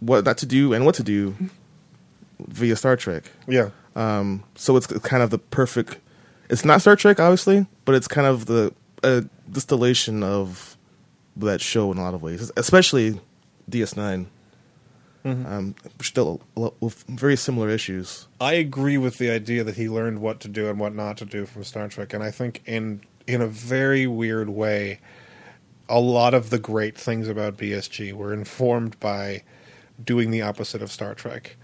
what 0.00 0.24
not 0.24 0.38
to 0.38 0.46
do 0.46 0.72
and 0.72 0.84
what 0.84 0.94
to 0.96 1.02
do 1.02 1.34
via 2.40 2.76
Star 2.76 2.96
Trek. 2.96 3.30
yeah, 3.46 3.70
Um, 3.94 4.42
so 4.54 4.76
it's 4.76 4.86
kind 4.86 5.22
of 5.22 5.30
the 5.30 5.38
perfect. 5.38 5.98
It's 6.48 6.64
not 6.64 6.80
Star 6.80 6.96
Trek, 6.96 7.20
obviously, 7.20 7.66
but 7.84 7.94
it's 7.94 8.08
kind 8.08 8.26
of 8.26 8.46
the 8.46 8.72
a 9.04 9.24
distillation 9.50 10.22
of 10.22 10.76
that 11.36 11.60
show 11.60 11.92
in 11.92 11.98
a 11.98 12.02
lot 12.02 12.14
of 12.14 12.22
ways, 12.22 12.50
especially 12.56 13.20
DS9. 13.70 14.26
Um, 15.30 15.74
dealt 16.14 16.42
a 16.56 16.60
lot 16.60 16.74
with 16.80 17.04
very 17.04 17.36
similar 17.36 17.68
issues. 17.68 18.28
I 18.40 18.54
agree 18.54 18.98
with 18.98 19.18
the 19.18 19.30
idea 19.30 19.64
that 19.64 19.76
he 19.76 19.88
learned 19.88 20.20
what 20.20 20.40
to 20.40 20.48
do 20.48 20.68
and 20.68 20.78
what 20.78 20.94
not 20.94 21.16
to 21.18 21.24
do 21.24 21.46
from 21.46 21.64
Star 21.64 21.88
Trek, 21.88 22.12
and 22.12 22.22
I 22.22 22.30
think 22.30 22.62
in 22.66 23.02
in 23.26 23.40
a 23.40 23.46
very 23.46 24.06
weird 24.06 24.48
way, 24.48 25.00
a 25.88 26.00
lot 26.00 26.34
of 26.34 26.50
the 26.50 26.58
great 26.58 26.96
things 26.96 27.28
about 27.28 27.56
BSG 27.56 28.12
were 28.12 28.32
informed 28.32 28.98
by 29.00 29.42
doing 30.02 30.30
the 30.30 30.42
opposite 30.42 30.82
of 30.82 30.90
Star 30.90 31.14
Trek, 31.14 31.56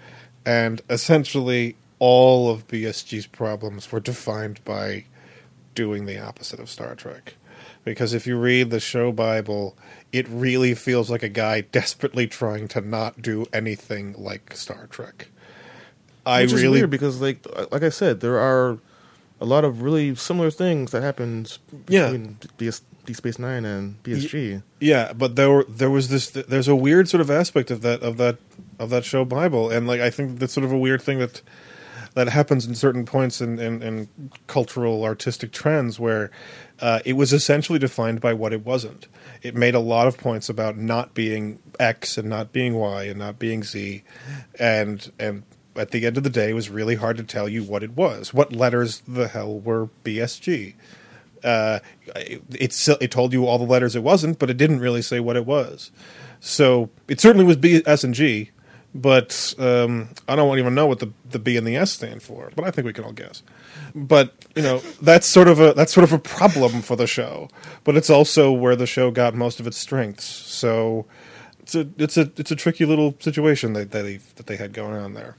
and 0.44 0.82
essentially 0.90 1.76
all 1.98 2.50
of 2.50 2.68
BSG's 2.68 3.26
problems 3.26 3.90
were 3.90 4.00
defined 4.00 4.62
by 4.64 5.04
doing 5.74 6.06
the 6.06 6.18
opposite 6.18 6.60
of 6.60 6.68
Star 6.68 6.94
Trek. 6.94 7.34
Because 7.84 8.14
if 8.14 8.26
you 8.26 8.38
read 8.38 8.70
the 8.70 8.80
show 8.80 9.12
Bible, 9.12 9.76
it 10.12 10.26
really 10.28 10.74
feels 10.74 11.10
like 11.10 11.22
a 11.22 11.28
guy 11.28 11.60
desperately 11.72 12.26
trying 12.26 12.68
to 12.68 12.80
not 12.80 13.20
do 13.20 13.46
anything 13.52 14.14
like 14.16 14.54
Star 14.56 14.86
Trek. 14.86 15.28
I 16.26 16.42
Which 16.42 16.52
really 16.52 16.78
weird 16.80 16.90
because, 16.90 17.20
like, 17.20 17.44
like 17.70 17.82
I 17.82 17.90
said, 17.90 18.20
there 18.20 18.38
are 18.38 18.78
a 19.40 19.44
lot 19.44 19.64
of 19.64 19.82
really 19.82 20.14
similar 20.14 20.50
things 20.50 20.90
that 20.92 21.02
happened 21.02 21.58
Yeah. 21.86 22.06
between 22.12 22.38
BS, 22.56 22.80
Deep 23.04 23.16
Space 23.16 23.38
Nine 23.38 23.66
and 23.66 24.02
BSG. 24.02 24.62
Yeah, 24.80 25.12
but 25.12 25.36
there 25.36 25.50
were, 25.50 25.64
there 25.68 25.90
was 25.90 26.08
this 26.08 26.30
there's 26.30 26.68
a 26.68 26.76
weird 26.76 27.10
sort 27.10 27.20
of 27.20 27.30
aspect 27.30 27.70
of 27.70 27.82
that 27.82 28.02
of 28.02 28.16
that 28.16 28.38
of 28.78 28.88
that 28.88 29.04
show 29.04 29.26
Bible, 29.26 29.68
and 29.70 29.86
like 29.86 30.00
I 30.00 30.08
think 30.08 30.38
that's 30.38 30.54
sort 30.54 30.64
of 30.64 30.72
a 30.72 30.78
weird 30.78 31.02
thing 31.02 31.18
that 31.18 31.42
that 32.14 32.28
happens 32.28 32.64
in 32.64 32.74
certain 32.74 33.04
points 33.04 33.42
in 33.42 33.58
in, 33.58 33.82
in 33.82 34.08
cultural 34.46 35.04
artistic 35.04 35.52
trends 35.52 36.00
where 36.00 36.30
uh, 36.80 37.00
it 37.04 37.14
was 37.14 37.32
essentially 37.32 37.78
defined 37.78 38.20
by 38.20 38.32
what 38.32 38.52
it 38.52 38.64
wasn't. 38.64 39.06
It 39.42 39.54
made 39.54 39.74
a 39.74 39.80
lot 39.80 40.06
of 40.06 40.18
points 40.18 40.48
about 40.48 40.76
not 40.76 41.14
being 41.14 41.60
X 41.78 42.18
and 42.18 42.28
not 42.28 42.52
being 42.52 42.74
Y 42.74 43.04
and 43.04 43.18
not 43.18 43.38
being 43.38 43.62
Z, 43.62 44.02
and 44.58 45.10
and 45.18 45.42
at 45.76 45.90
the 45.90 46.06
end 46.06 46.16
of 46.16 46.22
the 46.22 46.30
day, 46.30 46.50
it 46.50 46.54
was 46.54 46.70
really 46.70 46.94
hard 46.94 47.16
to 47.16 47.24
tell 47.24 47.48
you 47.48 47.64
what 47.64 47.82
it 47.82 47.92
was. 47.92 48.32
What 48.32 48.52
letters 48.52 49.02
the 49.08 49.28
hell 49.28 49.58
were 49.58 49.88
BSG? 50.04 50.74
uh, 51.44 51.80
it, 52.16 52.42
it's 52.50 52.88
it 52.88 53.10
told 53.10 53.32
you 53.32 53.46
all 53.46 53.58
the 53.58 53.64
letters 53.64 53.94
it 53.94 54.02
wasn't, 54.02 54.38
but 54.38 54.50
it 54.50 54.56
didn't 54.56 54.80
really 54.80 55.02
say 55.02 55.20
what 55.20 55.36
it 55.36 55.46
was. 55.46 55.92
So 56.40 56.90
it 57.06 57.20
certainly 57.20 57.44
was 57.44 57.56
B, 57.56 57.82
S, 57.86 58.02
and 58.02 58.14
G, 58.14 58.50
but 58.94 59.54
um, 59.58 60.08
I 60.26 60.36
don't 60.36 60.58
even 60.58 60.74
know 60.74 60.86
what 60.86 60.98
the 60.98 61.12
the 61.28 61.38
B 61.38 61.56
and 61.56 61.66
the 61.66 61.76
S 61.76 61.92
stand 61.92 62.22
for. 62.22 62.50
But 62.56 62.64
I 62.64 62.70
think 62.70 62.86
we 62.86 62.92
can 62.92 63.04
all 63.04 63.12
guess. 63.12 63.42
But 63.94 64.34
you 64.56 64.62
know 64.62 64.78
that's 65.00 65.26
sort 65.26 65.46
of 65.46 65.60
a 65.60 65.72
that's 65.72 65.92
sort 65.92 66.04
of 66.04 66.12
a 66.12 66.18
problem 66.18 66.82
for 66.82 66.96
the 66.96 67.06
show. 67.06 67.48
But 67.84 67.96
it's 67.96 68.10
also 68.10 68.50
where 68.52 68.74
the 68.74 68.86
show 68.86 69.10
got 69.10 69.34
most 69.34 69.60
of 69.60 69.66
its 69.66 69.76
strengths. 69.76 70.24
So 70.24 71.06
it's 71.60 71.74
a 71.74 71.88
it's 71.96 72.16
a 72.16 72.30
it's 72.36 72.50
a 72.50 72.56
tricky 72.56 72.84
little 72.84 73.14
situation 73.20 73.72
that 73.74 73.92
that 73.92 74.02
they 74.02 74.16
that 74.36 74.46
they 74.46 74.56
had 74.56 74.72
going 74.72 74.96
on 74.96 75.14
there. 75.14 75.36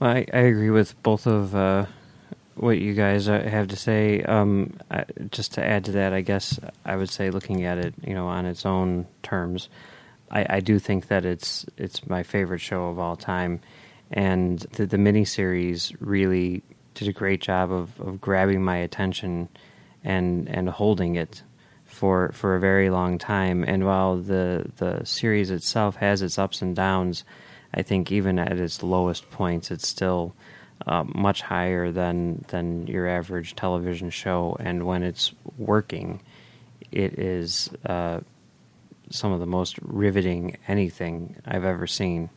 Well, 0.00 0.10
I, 0.10 0.26
I 0.32 0.38
agree 0.38 0.70
with 0.70 1.00
both 1.02 1.26
of 1.26 1.54
uh, 1.54 1.86
what 2.56 2.78
you 2.78 2.94
guys 2.94 3.26
have 3.26 3.68
to 3.68 3.76
say. 3.76 4.22
Um, 4.22 4.74
I, 4.90 5.04
just 5.30 5.54
to 5.54 5.64
add 5.64 5.84
to 5.86 5.92
that, 5.92 6.12
I 6.12 6.20
guess 6.20 6.58
I 6.84 6.96
would 6.96 7.10
say, 7.10 7.30
looking 7.30 7.64
at 7.64 7.78
it, 7.78 7.94
you 8.04 8.14
know, 8.14 8.26
on 8.26 8.46
its 8.46 8.66
own 8.66 9.06
terms, 9.22 9.68
I, 10.30 10.46
I 10.56 10.60
do 10.60 10.78
think 10.78 11.08
that 11.08 11.24
it's 11.24 11.66
it's 11.76 12.06
my 12.08 12.22
favorite 12.22 12.60
show 12.60 12.88
of 12.88 12.98
all 12.98 13.16
time, 13.16 13.60
and 14.10 14.60
the, 14.72 14.86
the 14.86 14.96
miniseries 14.96 15.94
really 16.00 16.62
did 16.94 17.08
a 17.08 17.12
great 17.12 17.40
job 17.40 17.72
of, 17.72 18.00
of 18.00 18.20
grabbing 18.20 18.62
my 18.62 18.76
attention 18.76 19.48
and 20.04 20.48
and 20.48 20.68
holding 20.68 21.16
it 21.16 21.42
for 21.84 22.30
for 22.32 22.54
a 22.54 22.60
very 22.60 22.90
long 22.90 23.18
time. 23.18 23.64
And 23.64 23.84
while 23.84 24.16
the 24.16 24.70
the 24.76 25.04
series 25.04 25.50
itself 25.50 25.96
has 25.96 26.22
its 26.22 26.38
ups 26.38 26.62
and 26.62 26.76
downs, 26.76 27.24
I 27.72 27.82
think 27.82 28.12
even 28.12 28.38
at 28.38 28.58
its 28.58 28.82
lowest 28.82 29.30
points, 29.30 29.70
it's 29.70 29.88
still 29.88 30.34
uh, 30.86 31.04
much 31.04 31.42
higher 31.42 31.90
than 31.90 32.44
than 32.48 32.86
your 32.86 33.08
average 33.08 33.56
television 33.56 34.10
show. 34.10 34.56
And 34.60 34.86
when 34.86 35.02
it's 35.02 35.32
working, 35.56 36.20
it 36.92 37.18
is 37.18 37.70
uh, 37.86 38.20
some 39.10 39.32
of 39.32 39.40
the 39.40 39.46
most 39.46 39.78
riveting 39.80 40.58
anything 40.68 41.36
I've 41.46 41.64
ever 41.64 41.86
seen. 41.86 42.30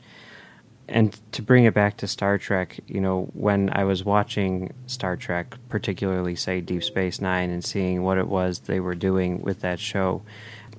And 0.90 1.20
to 1.34 1.42
bring 1.42 1.66
it 1.66 1.74
back 1.74 1.98
to 1.98 2.08
Star 2.08 2.38
Trek, 2.38 2.80
you 2.88 3.02
know, 3.02 3.30
when 3.34 3.70
I 3.74 3.84
was 3.84 4.06
watching 4.06 4.74
Star 4.86 5.18
Trek, 5.18 5.56
particularly 5.68 6.36
say 6.36 6.62
Deep 6.62 6.84
Space 6.84 7.20
Nine, 7.20 7.50
and 7.50 7.64
seeing 7.64 8.04
what 8.04 8.18
it 8.18 8.28
was 8.28 8.60
they 8.60 8.80
were 8.80 8.96
doing 8.96 9.42
with 9.42 9.62
that 9.62 9.80
show, 9.80 10.22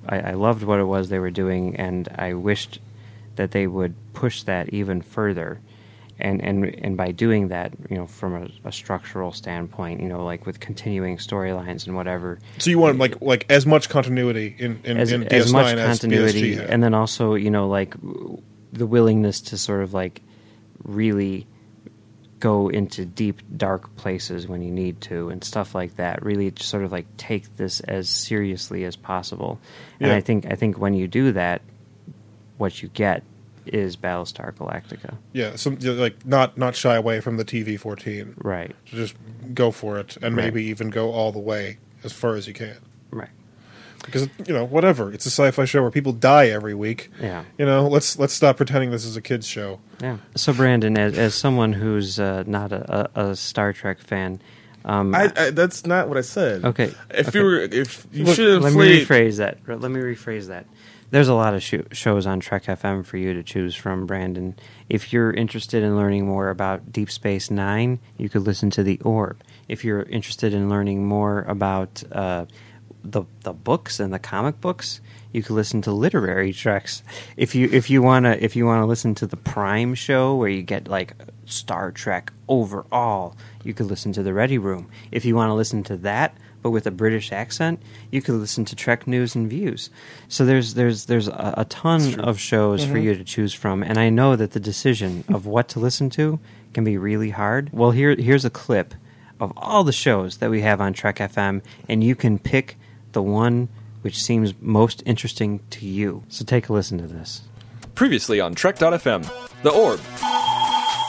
I, 0.07 0.19
I 0.19 0.31
loved 0.33 0.63
what 0.63 0.79
it 0.79 0.85
was 0.85 1.09
they 1.09 1.19
were 1.19 1.29
doing, 1.29 1.75
and 1.75 2.07
I 2.17 2.33
wished 2.33 2.79
that 3.35 3.51
they 3.51 3.67
would 3.67 3.93
push 4.13 4.43
that 4.43 4.69
even 4.69 5.01
further. 5.01 5.61
And, 6.21 6.43
and 6.43 6.65
and 6.83 6.97
by 6.97 7.11
doing 7.13 7.47
that, 7.47 7.71
you 7.89 7.95
know, 7.95 8.05
from 8.05 8.35
a, 8.35 8.67
a 8.67 8.71
structural 8.73 9.31
standpoint, 9.31 10.01
you 10.01 10.09
know, 10.09 10.25
like 10.25 10.45
with 10.45 10.59
continuing 10.59 11.15
storylines 11.15 11.87
and 11.87 11.95
whatever, 11.95 12.39
So 12.57 12.69
you 12.69 12.77
want 12.77 12.97
like 12.97 13.21
like 13.21 13.45
as 13.49 13.65
much 13.65 13.87
continuity 13.87 14.53
in 14.59 14.81
in, 14.83 14.97
as, 14.97 15.13
in 15.13 15.23
DS9 15.23 15.51
much 15.53 15.73
as 15.75 15.99
continuity, 15.99 16.55
had. 16.55 16.69
and 16.69 16.83
then 16.83 16.93
also 16.93 17.35
you 17.35 17.49
know 17.49 17.69
like 17.69 17.95
the 18.71 18.85
willingness 18.85 19.41
to 19.41 19.57
sort 19.57 19.81
of 19.83 19.93
like 19.93 20.21
really 20.83 21.47
go 22.39 22.69
into 22.69 23.03
deep 23.05 23.41
dark 23.57 23.93
places 23.97 24.47
when 24.47 24.61
you 24.61 24.71
need 24.71 25.01
to 25.01 25.29
and 25.29 25.43
stuff 25.43 25.75
like 25.75 25.97
that. 25.97 26.23
Really, 26.23 26.51
just 26.51 26.69
sort 26.69 26.83
of 26.83 26.91
like 26.91 27.05
take 27.17 27.57
this 27.57 27.79
as 27.81 28.09
seriously 28.09 28.83
as 28.85 28.95
possible. 28.95 29.59
And 29.99 30.09
Yeah. 30.09 30.15
I 30.15 30.21
think 30.21 30.45
I 30.45 30.55
think 30.55 30.77
when 30.79 30.93
you 30.93 31.07
do 31.07 31.31
that, 31.33 31.61
what 32.57 32.81
you 32.81 32.89
get 32.89 33.23
is 33.65 33.97
Battlestar 33.97 34.53
Galactica. 34.53 35.15
Yeah, 35.33 35.55
some 35.55 35.77
like 35.81 36.25
not 36.25 36.57
not 36.57 36.75
shy 36.75 36.95
away 36.95 37.19
from 37.19 37.37
the 37.37 37.45
TV 37.45 37.77
fourteen. 37.79 38.33
Right. 38.37 38.75
Just 38.85 39.15
go 39.53 39.69
for 39.71 39.99
it, 39.99 40.17
and 40.21 40.35
Right. 40.35 40.45
maybe 40.45 40.63
even 40.65 40.89
go 40.89 41.11
all 41.11 41.31
the 41.31 41.39
way 41.39 41.77
as 42.03 42.13
far 42.13 42.35
as 42.35 42.47
you 42.47 42.53
can. 42.53 42.77
Right. 43.11 43.29
Because 44.05 44.27
you 44.47 44.53
know, 44.53 44.63
whatever, 44.65 45.11
it's 45.13 45.25
a 45.25 45.29
sci-fi 45.29 45.65
show 45.65 45.81
where 45.81 45.91
people 45.91 46.13
die 46.13 46.47
every 46.47 46.73
week. 46.73 47.09
Yeah. 47.21 47.43
You 47.57 47.65
know, 47.65 47.87
let's 47.87 48.17
let's 48.17 48.33
stop 48.33 48.57
pretending 48.57 48.91
this 48.91 49.05
is 49.05 49.15
a 49.15 49.21
kids 49.21 49.45
show. 49.47 49.79
Yeah. 50.01 50.17
So 50.35 50.53
Branden, 50.53 50.97
as 50.97 51.17
as 51.17 51.35
someone 51.35 51.73
who's 51.73 52.19
uh, 52.19 52.43
not 52.47 52.71
a, 52.71 53.09
a, 53.19 53.29
a 53.29 53.35
Star 53.35 53.73
Trek 53.73 53.99
fan, 53.99 54.41
um, 54.85 55.13
I, 55.13 55.31
I, 55.35 55.49
that's 55.51 55.85
not 55.85 56.07
what 56.09 56.17
I 56.17 56.21
said. 56.21 56.63
Okay. 56.65 56.93
If 57.11 57.29
Okay. 57.29 57.39
you 57.39 57.45
were, 57.45 57.59
if 57.59 58.07
you 58.11 58.23
Look, 58.25 58.35
should 58.35 58.61
let 58.61 58.73
me 58.73 59.05
rephrase 59.05 59.37
that. 59.37 59.57
Let 59.67 59.91
me 59.91 59.99
rephrase 59.99 60.47
that. 60.47 60.65
there's 61.11 61.27
a 61.27 61.33
lot 61.33 61.53
of 61.53 61.61
sh- 61.61 61.75
shows 61.91 62.25
on 62.25 62.39
Trek 62.39 62.63
FM 62.65 63.05
for 63.05 63.17
you 63.17 63.33
to 63.33 63.43
choose 63.43 63.75
from, 63.75 64.07
Branden. 64.07 64.53
If 64.87 65.11
you're 65.11 65.31
interested 65.31 65.83
in 65.83 65.97
learning 65.97 66.25
more 66.25 66.49
about 66.49 66.91
Deep 66.91 67.11
Space 67.11 67.51
Nine, 67.51 67.99
you 68.17 68.29
could 68.29 68.43
listen 68.43 68.69
to 68.71 68.83
The 68.83 68.99
Orb. 69.01 69.41
If 69.67 69.83
you're 69.83 70.03
interested 70.03 70.53
in 70.53 70.69
learning 70.69 71.05
more 71.05 71.41
about 71.43 72.01
uh, 72.11 72.45
the 73.03 73.23
the 73.41 73.53
books 73.53 73.99
and 73.99 74.13
the 74.13 74.19
comic 74.19 74.59
books, 74.61 75.01
you 75.31 75.43
could 75.43 75.55
listen 75.55 75.81
to 75.83 75.91
literary 75.91 76.53
treks. 76.53 77.03
If 77.37 77.55
you 77.55 77.69
if 77.71 77.89
you 77.89 78.01
wanna 78.01 78.37
if 78.39 78.55
you 78.55 78.65
wanna 78.65 78.85
listen 78.85 79.15
to 79.15 79.27
the 79.27 79.37
Prime 79.37 79.95
show 79.95 80.35
where 80.35 80.49
you 80.49 80.61
get 80.61 80.87
like 80.87 81.13
Star 81.45 81.91
Trek 81.91 82.31
overall, 82.47 83.35
you 83.63 83.73
could 83.73 83.87
listen 83.87 84.13
to 84.13 84.23
the 84.23 84.33
Ready 84.33 84.57
Room. 84.57 84.89
If 85.11 85.25
you 85.25 85.35
want 85.35 85.49
to 85.49 85.53
listen 85.53 85.83
to 85.83 85.97
that, 85.97 86.35
but 86.61 86.71
with 86.71 86.85
a 86.85 86.91
British 86.91 87.31
accent, 87.31 87.81
you 88.11 88.21
could 88.21 88.35
listen 88.35 88.65
to 88.65 88.75
Trek 88.75 89.07
News 89.07 89.35
and 89.35 89.49
Views. 89.49 89.89
So 90.27 90.45
there's 90.45 90.73
there's 90.73 91.05
there's 91.05 91.27
a, 91.27 91.53
a 91.57 91.65
ton 91.65 92.19
of 92.19 92.39
shows 92.39 92.83
for 92.83 92.93
mm-hmm. 92.93 93.03
you 93.03 93.15
to 93.15 93.23
choose 93.23 93.53
from, 93.53 93.83
and 93.83 93.97
I 93.97 94.09
know 94.09 94.35
that 94.35 94.51
the 94.51 94.59
decision 94.59 95.23
of 95.29 95.45
what 95.45 95.69
to 95.69 95.79
listen 95.79 96.09
to 96.11 96.39
can 96.73 96.83
be 96.83 96.97
really 96.97 97.31
hard. 97.31 97.69
Well, 97.73 97.91
here 97.91 98.15
here's 98.15 98.45
a 98.45 98.49
clip 98.49 98.93
of 99.39 99.53
all 99.55 99.83
the 99.83 99.93
shows 99.93 100.37
that 100.37 100.49
we 100.49 100.61
have 100.61 100.81
on 100.81 100.93
Trek 100.93 101.17
FM, 101.17 101.61
and 101.87 102.03
you 102.03 102.15
can 102.15 102.37
pick 102.39 102.77
the 103.11 103.21
one 103.21 103.69
which 104.01 104.21
seems 104.21 104.53
most 104.61 105.03
interesting 105.05 105.59
to 105.71 105.85
you. 105.85 106.23
So 106.29 106.45
take 106.45 106.69
a 106.69 106.73
listen 106.73 106.97
to 106.99 107.07
this. 107.07 107.41
Previously 107.95 108.39
on 108.39 108.55
Trek.fm, 108.55 109.29
The 109.63 109.71
Orb. 109.71 109.99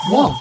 Whoa. 0.08 0.34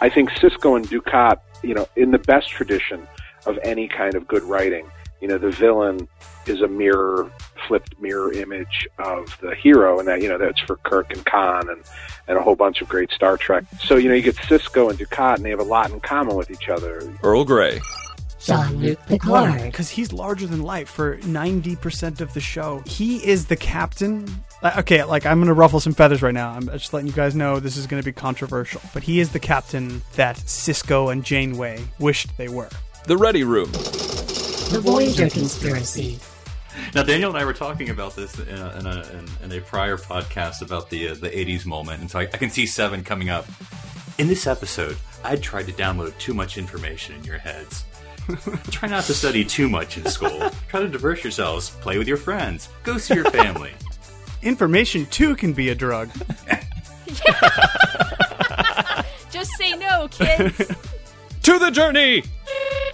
I 0.00 0.08
think 0.08 0.30
Sisko 0.30 0.76
and 0.76 0.86
Dukat, 0.86 1.40
you 1.62 1.74
know, 1.74 1.88
in 1.96 2.10
the 2.10 2.18
best 2.18 2.48
tradition 2.50 3.06
of 3.46 3.58
any 3.64 3.88
kind 3.88 4.14
of 4.14 4.28
good 4.28 4.42
writing, 4.44 4.88
you 5.20 5.28
know, 5.28 5.38
the 5.38 5.50
villain 5.50 6.06
is 6.46 6.60
a 6.60 6.68
mirror, 6.68 7.30
flipped 7.66 7.98
mirror 8.00 8.32
image 8.32 8.86
of 8.98 9.36
the 9.40 9.54
hero, 9.54 9.98
and 9.98 10.06
that, 10.06 10.22
you 10.22 10.28
know, 10.28 10.38
that's 10.38 10.60
for 10.60 10.76
Kirk 10.76 11.12
and 11.12 11.24
Khan 11.24 11.68
and, 11.68 11.82
and 12.28 12.38
a 12.38 12.42
whole 12.42 12.54
bunch 12.54 12.82
of 12.82 12.88
great 12.88 13.10
Star 13.10 13.36
Trek. 13.36 13.64
So, 13.82 13.96
you 13.96 14.08
know, 14.08 14.14
you 14.14 14.22
get 14.22 14.36
Sisko 14.36 14.90
and 14.90 14.98
Dukat, 14.98 15.36
and 15.36 15.44
they 15.44 15.50
have 15.50 15.60
a 15.60 15.64
lot 15.64 15.90
in 15.90 15.98
common 16.00 16.36
with 16.36 16.50
each 16.50 16.68
other. 16.68 17.02
Earl 17.22 17.44
Grey. 17.44 17.80
Jean-Luc 18.46 18.98
Picard. 19.06 19.62
because 19.62 19.88
he's 19.90 20.12
larger 20.12 20.46
than 20.46 20.62
life 20.62 20.88
for 20.88 21.16
90% 21.18 22.20
of 22.20 22.32
the 22.34 22.40
show. 22.40 22.82
He 22.86 23.16
is 23.26 23.46
the 23.46 23.56
captain. 23.56 24.26
uh, 24.62 24.76
Okay, 24.78 25.02
like 25.04 25.26
I'm 25.26 25.38
going 25.38 25.48
to 25.48 25.54
ruffle 25.54 25.80
some 25.80 25.92
feathers 25.94 26.22
right 26.22 26.34
now. 26.34 26.50
I'm 26.50 26.66
just 26.68 26.92
letting 26.92 27.06
you 27.08 27.12
guys 27.12 27.34
know 27.34 27.58
this 27.60 27.76
is 27.76 27.86
going 27.86 28.02
to 28.02 28.04
be 28.04 28.12
controversial. 28.12 28.80
But 28.94 29.02
he 29.02 29.20
is 29.20 29.32
the 29.32 29.38
captain 29.40 30.02
that 30.14 30.36
Sisko 30.36 31.10
and 31.12 31.24
Janeway 31.24 31.82
wished 31.98 32.36
they 32.36 32.48
were. 32.48 32.68
The 33.06 33.16
Ready 33.16 33.44
Room. 33.44 33.70
The 33.72 34.80
Voyager 34.82 35.28
Conspiracy. 35.28 36.18
Now, 36.94 37.02
Daniel 37.04 37.30
and 37.30 37.38
I 37.38 37.44
were 37.44 37.52
talking 37.54 37.88
about 37.88 38.16
this 38.16 38.38
in 38.38 38.48
a, 38.48 38.78
in 38.78 38.86
a, 38.86 39.00
in, 39.42 39.50
in 39.52 39.58
a 39.58 39.60
prior 39.62 39.96
podcast 39.96 40.60
about 40.60 40.90
the 40.90 41.08
uh, 41.08 41.14
the 41.14 41.30
'80s 41.30 41.64
moment, 41.64 42.00
and 42.02 42.10
so 42.10 42.18
I, 42.18 42.22
I 42.22 42.26
can 42.36 42.50
see 42.50 42.66
Seven 42.66 43.02
coming 43.02 43.30
up. 43.30 43.46
In 44.18 44.28
this 44.28 44.46
episode, 44.46 44.96
I 45.26 45.34
tried 45.34 45.66
to 45.66 45.72
download 45.72 46.16
too 46.18 46.34
much 46.34 46.56
information 46.56 47.16
in 47.16 47.24
your 47.24 47.38
heads. 47.38 47.84
Try 48.70 48.88
not 48.88 49.02
to 49.04 49.14
study 49.14 49.44
too 49.44 49.68
much 49.68 49.98
in 49.98 50.04
school. 50.04 50.50
Try 50.68 50.82
to 50.82 50.88
diverse 50.88 51.24
yourselves. 51.24 51.70
Play 51.80 51.98
with 51.98 52.06
your 52.06 52.16
friends. 52.16 52.68
Go 52.84 52.96
see 52.96 53.14
your 53.14 53.24
family. 53.24 53.72
Information 54.42 55.04
too 55.06 55.34
can 55.34 55.52
be 55.52 55.70
a 55.70 55.74
drug. 55.74 56.10
Just 59.32 59.50
say 59.58 59.76
no, 59.76 60.06
kids. 60.12 60.58
To 61.42 61.58
the 61.58 61.72
journey! 61.72 62.22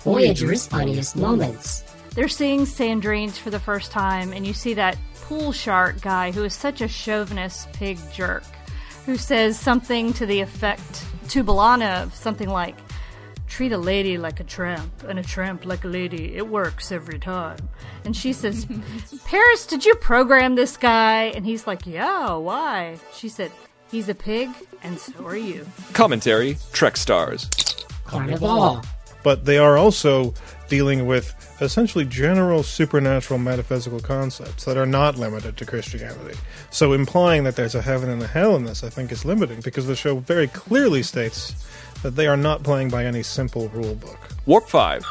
Voyager's 0.01 0.67
funniest 0.67 1.15
moments. 1.17 1.85
They're 2.15 2.29
seeing 2.29 2.65
Sandrine's 2.65 3.37
for 3.37 3.51
the 3.51 3.61
first 3.61 3.93
time, 3.93 4.33
and 4.33 4.47
you 4.47 4.55
see 4.55 4.73
that 4.73 4.97
pool 5.21 5.53
shark 5.53 6.01
guy 6.01 6.31
who 6.31 6.45
is 6.45 6.55
such 6.55 6.81
a 6.81 6.89
chauvinist 6.89 7.71
pig 7.75 7.99
jerk, 8.11 8.45
who 9.05 9.19
says 9.19 9.61
something 9.61 10.15
to 10.15 10.25
the 10.25 10.41
effect 10.41 11.05
to 11.33 11.43
B'Elanna 11.43 12.03
of 12.03 12.15
something 12.15 12.49
like, 12.49 12.77
Treat 13.49 13.73
a 13.73 13.79
lady 13.79 14.17
like 14.17 14.41
a 14.41 14.45
tramp, 14.45 15.03
and 15.07 15.19
a 15.19 15.23
tramp 15.23 15.67
like 15.67 15.85
a 15.85 15.89
lady. 15.89 16.35
It 16.37 16.49
works 16.49 16.91
every 16.91 17.19
time. 17.19 17.59
And 18.05 18.17
she 18.17 18.33
says, 18.33 18.67
Paris, 19.27 19.67
did 19.67 19.85
you 19.85 19.95
program 19.97 20.55
this 20.55 20.79
guy? 20.79 21.25
And 21.35 21.45
he's 21.45 21.67
like, 21.67 21.87
Yeah, 21.87 22.35
why? 22.37 22.99
She 23.13 23.29
said, 23.29 23.51
He's 23.91 24.09
a 24.09 24.15
pig, 24.15 24.49
and 24.83 24.99
so 24.99 25.27
are 25.27 25.37
you. 25.37 25.67
Commentary 25.93 26.57
Trek 26.73 26.97
Stars. 26.97 27.45
Carnivàle. 28.07 28.83
But 29.23 29.45
they 29.45 29.59
are 29.59 29.77
also 29.77 30.35
dealing 30.69 31.07
with 31.07 31.35
essentially 31.61 32.05
general 32.05 32.63
supernatural 32.63 33.39
metaphysical 33.39 34.01
concepts 34.01 34.65
that 34.65 34.77
are 34.77 34.87
not 34.87 35.17
limited 35.17 35.57
to 35.59 35.67
Christianity. 35.67 36.39
So 36.71 36.93
implying 36.93 37.45
that 37.45 37.57
there's 37.57 37.75
a 37.75 37.83
heaven 37.83 38.09
and 38.09 38.23
a 38.23 38.27
hell 38.27 38.57
in 38.57 38.65
this, 38.65 38.83
I 38.83 38.89
think, 38.89 39.13
is 39.13 39.25
limiting 39.25 39.61
because 39.61 39.87
the 39.87 39.95
show 39.97 40.17
very 40.17 40.49
clearly 40.49 41.03
states 41.03 41.55
that 42.03 42.17
they 42.17 42.27
are 42.27 42.37
not 42.37 42.63
playing 42.63 42.89
by 42.89 43.05
any 43.05 43.23
simple 43.23 43.69
rule 43.69 43.95
book. 43.95 44.19
Warp 44.47 44.69
5. 44.69 45.05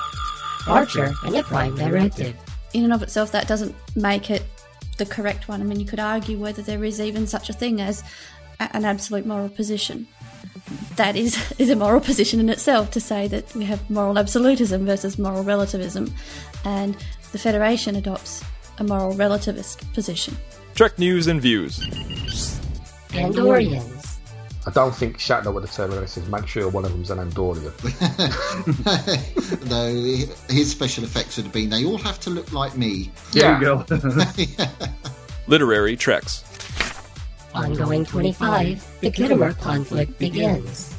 Archer 0.67 1.13
and 1.25 1.33
the 1.35 1.43
Prime 1.43 1.75
Directive. 1.75 2.35
in 2.73 2.83
and 2.83 2.93
of 2.93 3.01
itself, 3.01 3.31
that 3.31 3.47
doesn't 3.47 3.75
make 3.95 4.29
it 4.29 4.43
the 4.97 5.05
correct 5.05 5.47
one. 5.47 5.61
I 5.61 5.63
mean, 5.63 5.79
you 5.79 5.85
could 5.85 5.99
argue 5.99 6.37
whether 6.37 6.61
there 6.61 6.83
is 6.83 6.99
even 7.01 7.25
such 7.27 7.49
a 7.49 7.53
thing 7.53 7.81
as 7.81 8.01
a- 8.01 8.05
an 8.73 8.85
absolute 8.85 9.25
moral 9.25 9.49
position. 9.49 10.07
That 10.95 11.15
is, 11.15 11.53
is 11.59 11.69
a 11.69 11.75
moral 11.75 12.01
position 12.01 12.39
in 12.39 12.49
itself 12.49 12.91
to 12.91 12.99
say 12.99 13.27
that 13.27 13.53
we 13.55 13.65
have 13.65 13.89
moral 13.89 14.17
absolutism 14.17 14.85
versus 14.85 15.17
moral 15.17 15.43
relativism, 15.43 16.13
and 16.65 16.95
the 17.31 17.37
Federation 17.37 17.95
adopts 17.95 18.43
a 18.77 18.83
moral 18.83 19.13
relativist 19.13 19.91
position. 19.93 20.37
Trek 20.75 20.97
News 20.97 21.27
and 21.27 21.41
Views. 21.41 21.79
Andorians. 23.09 24.01
I 24.65 24.69
don't 24.69 24.93
think 24.93 25.17
Shatner 25.17 25.51
would 25.51 25.63
have 25.63 25.73
turned 25.73 25.91
around 25.91 26.03
and 26.03 26.09
said, 26.09 26.27
make 26.29 26.47
sure 26.47 26.69
one 26.69 26.85
of 26.85 26.91
them's 26.91 27.09
an 27.09 27.17
Andorian. 27.17 27.73
no, 29.69 30.53
his 30.53 30.69
special 30.69 31.03
effects 31.03 31.37
would 31.37 31.45
have 31.47 31.53
been 31.53 31.69
they 31.69 31.83
all 31.83 31.97
have 31.97 32.19
to 32.21 32.29
look 32.29 32.51
like 32.53 32.77
me. 32.77 33.11
Yeah. 33.33 33.83
Literary 35.47 35.95
Treks. 35.97 36.43
Ongoing 37.53 38.05
25. 38.05 38.99
The 39.01 39.11
Khitomer 39.11 39.57
conflict 39.59 40.17
begins. 40.19 40.93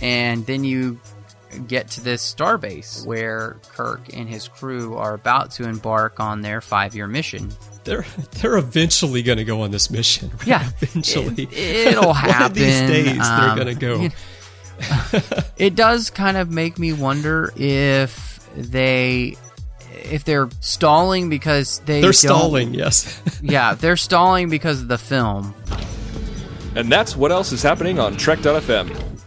and 0.00 0.44
then 0.46 0.64
you 0.64 0.98
get 1.68 1.88
to 1.90 2.00
this 2.00 2.34
starbase 2.34 3.04
where 3.06 3.58
Kirk 3.74 4.00
and 4.14 4.26
his 4.28 4.48
crew 4.48 4.96
are 4.96 5.12
about 5.14 5.50
to 5.52 5.64
embark 5.68 6.18
on 6.18 6.40
their 6.40 6.60
five-year 6.62 7.06
mission. 7.06 7.50
They're 7.84 8.06
they're 8.40 8.56
eventually 8.56 9.22
going 9.22 9.38
to 9.38 9.44
go 9.44 9.62
on 9.62 9.70
this 9.70 9.90
mission. 9.90 10.30
right? 10.30 10.46
Yeah, 10.46 10.70
eventually 10.80 11.48
It, 11.52 11.98
will 12.00 12.12
happen. 12.14 12.34
One 12.40 12.50
of 12.50 12.54
these 12.54 12.80
days, 12.80 13.20
Um, 13.28 13.40
they're 13.56 13.64
going 13.64 13.78
to 13.78 13.80
go. 13.80 14.00
you 14.00 14.08
know, 14.08 15.20
it 15.58 15.74
does 15.74 16.10
kind 16.10 16.36
of 16.36 16.50
make 16.50 16.78
me 16.78 16.92
wonder 16.92 17.52
if 17.56 18.48
they 18.56 19.36
if 20.04 20.24
they're 20.24 20.48
stalling 20.60 21.28
because 21.28 21.78
they 21.80 22.00
They're 22.00 22.10
don't- 22.10 22.14
stalling, 22.14 22.74
yes. 22.74 23.20
yeah, 23.42 23.74
they're 23.74 23.96
stalling 23.96 24.48
because 24.48 24.80
of 24.80 24.88
the 24.88 24.98
film. 24.98 25.54
And 26.74 26.90
that's 26.90 27.16
what 27.16 27.30
else 27.30 27.52
is 27.52 27.62
happening 27.62 27.98
on 27.98 28.16
Trek.fm. 28.16 29.20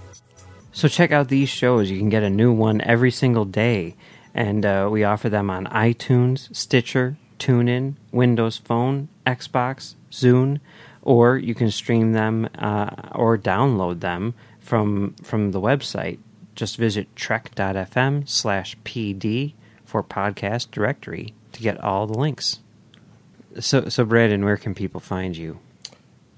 So 0.71 0.87
check 0.87 1.11
out 1.11 1.29
these 1.29 1.49
shows. 1.49 1.89
You 1.89 1.97
can 1.97 2.09
get 2.09 2.23
a 2.23 2.29
new 2.29 2.51
one 2.51 2.81
every 2.81 3.11
single 3.11 3.45
day, 3.45 3.95
and 4.33 4.65
uh, 4.65 4.89
we 4.91 5.03
offer 5.03 5.29
them 5.29 5.49
on 5.49 5.67
iTunes, 5.67 6.53
Stitcher, 6.55 7.17
TuneIn, 7.39 7.95
Windows 8.11 8.57
Phone, 8.57 9.07
Xbox, 9.25 9.95
Zune, 10.11 10.59
or 11.01 11.37
you 11.37 11.53
can 11.55 11.71
stream 11.71 12.13
them 12.13 12.49
uh, 12.57 12.89
or 13.13 13.37
download 13.37 13.99
them 13.99 14.33
from 14.59 15.15
from 15.23 15.51
the 15.51 15.61
website. 15.61 16.17
Just 16.55 16.77
visit 16.77 17.15
trek.fm 17.15 18.27
slash 18.27 18.75
pd 18.83 19.53
for 19.85 20.03
podcast 20.03 20.71
directory 20.71 21.33
to 21.51 21.61
get 21.61 21.79
all 21.81 22.07
the 22.07 22.17
links. 22.17 22.59
So, 23.59 23.87
so 23.87 24.05
Branden, 24.05 24.43
where 24.43 24.57
can 24.57 24.73
people 24.73 24.99
find 24.99 25.37
you? 25.37 25.59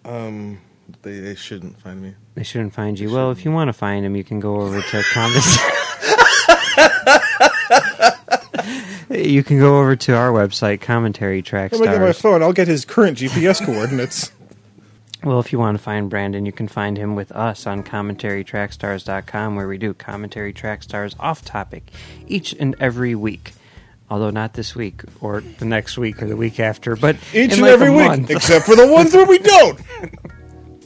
Um, 0.06 0.60
they, 1.02 1.20
they 1.20 1.36
shouldn't 1.36 1.80
find 1.80 2.02
me. 2.02 2.16
They 2.36 2.44
shouldn't 2.44 2.74
find 2.74 3.00
you. 3.00 3.12
Well, 3.12 3.32
if 3.32 3.46
you 3.46 3.52
want 3.52 3.68
to 3.70 3.74
find 3.74 4.06
him, 4.06 4.16
you 4.16 4.24
can 4.24 4.40
go 4.40 4.62
over 4.62 4.82
to 4.82 5.04
comments. 5.14 5.58
you 9.10 9.44
can 9.44 9.60
go 9.60 9.80
over 9.80 9.96
to 9.96 10.16
our 10.16 10.32
website, 10.32 10.82
Commentary 10.82 11.42
Track 11.42 11.72
Let 11.72 11.82
me 11.82 11.88
get 11.88 12.02
my 12.02 12.14
phone. 12.14 12.44
I'll 12.44 12.54
get 12.54 12.68
his 12.68 12.86
current 12.86 13.18
GPS 13.18 13.64
coordinates. 13.66 14.32
Well, 15.24 15.40
if 15.40 15.52
you 15.52 15.60
want 15.60 15.78
to 15.78 15.84
find 15.84 16.12
Branden, 16.12 16.46
you 16.46 16.52
can 16.52 16.68
find 16.68 16.96
him 16.98 17.16
with 17.16 17.32
us 17.32 17.66
on 17.66 17.84
CommentaryTrackStars.com, 17.84 19.56
where 19.56 19.68
we 19.68 19.78
do 19.78 19.94
Commentary 19.94 20.54
Track 20.54 20.84
Stars 20.84 21.16
off 21.20 21.44
topic 21.44 21.90
each 22.28 22.54
and 22.54 22.76
every 22.80 23.16
week. 23.16 23.54
Although 24.10 24.30
not 24.30 24.54
this 24.54 24.74
week, 24.74 25.02
or 25.20 25.42
the 25.42 25.66
next 25.66 25.98
week, 25.98 26.22
or 26.22 26.28
the 26.28 26.38
week 26.38 26.62
after, 26.62 26.96
but 26.96 27.18
Each 27.34 27.54
and 27.54 27.64
like 27.64 27.72
every 27.72 27.90
week, 27.90 28.08
month. 28.08 28.30
except 28.30 28.66
for 28.66 28.76
the 28.76 28.88
ones 28.88 29.14
where 29.14 29.26
we 29.26 29.38
don't. 29.40 29.82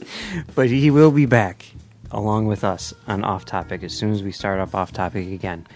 but 0.54 0.68
he 0.68 0.90
will 0.90 1.10
be 1.10 1.26
back 1.26 1.66
along 2.10 2.46
with 2.46 2.64
us 2.64 2.92
on 3.06 3.24
Off 3.24 3.44
Topic 3.44 3.82
as 3.82 3.92
soon 3.96 4.12
as 4.12 4.22
we 4.22 4.32
start 4.32 4.60
up 4.60 4.74
Off 4.74 4.92
Topic 4.92 5.26
again. 5.28 5.66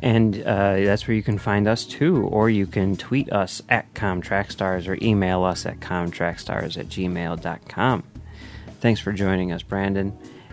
And 0.00 0.36
uh, 0.42 0.76
that's 0.76 1.06
where 1.06 1.14
you 1.14 1.22
can 1.22 1.38
find 1.38 1.68
us 1.68 1.84
too, 1.84 2.24
or 2.26 2.50
you 2.50 2.66
can 2.66 2.96
tweet 2.96 3.30
us 3.32 3.62
at 3.68 3.92
ComTrackStars 3.94 4.88
or 4.88 4.98
email 5.02 5.44
us 5.44 5.66
at 5.66 5.80
ComTrackStars 5.80 6.78
at 6.78 6.88
gmail.com. 6.88 8.02
Thanks 8.80 9.00
for 9.00 9.12
joining 9.12 9.52
us, 9.52 9.62
Branden. 9.62 10.12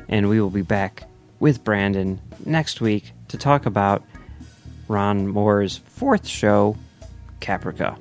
And 0.09 0.29
we 0.29 0.41
will 0.41 0.49
be 0.49 0.61
back 0.61 1.03
with 1.39 1.63
Branden 1.63 2.19
next 2.45 2.81
week 2.81 3.11
to 3.29 3.37
talk 3.37 3.65
about 3.65 4.03
Ron 4.87 5.27
Moore's 5.27 5.77
fourth 5.77 6.27
show, 6.27 6.77
Caprica. 7.39 7.97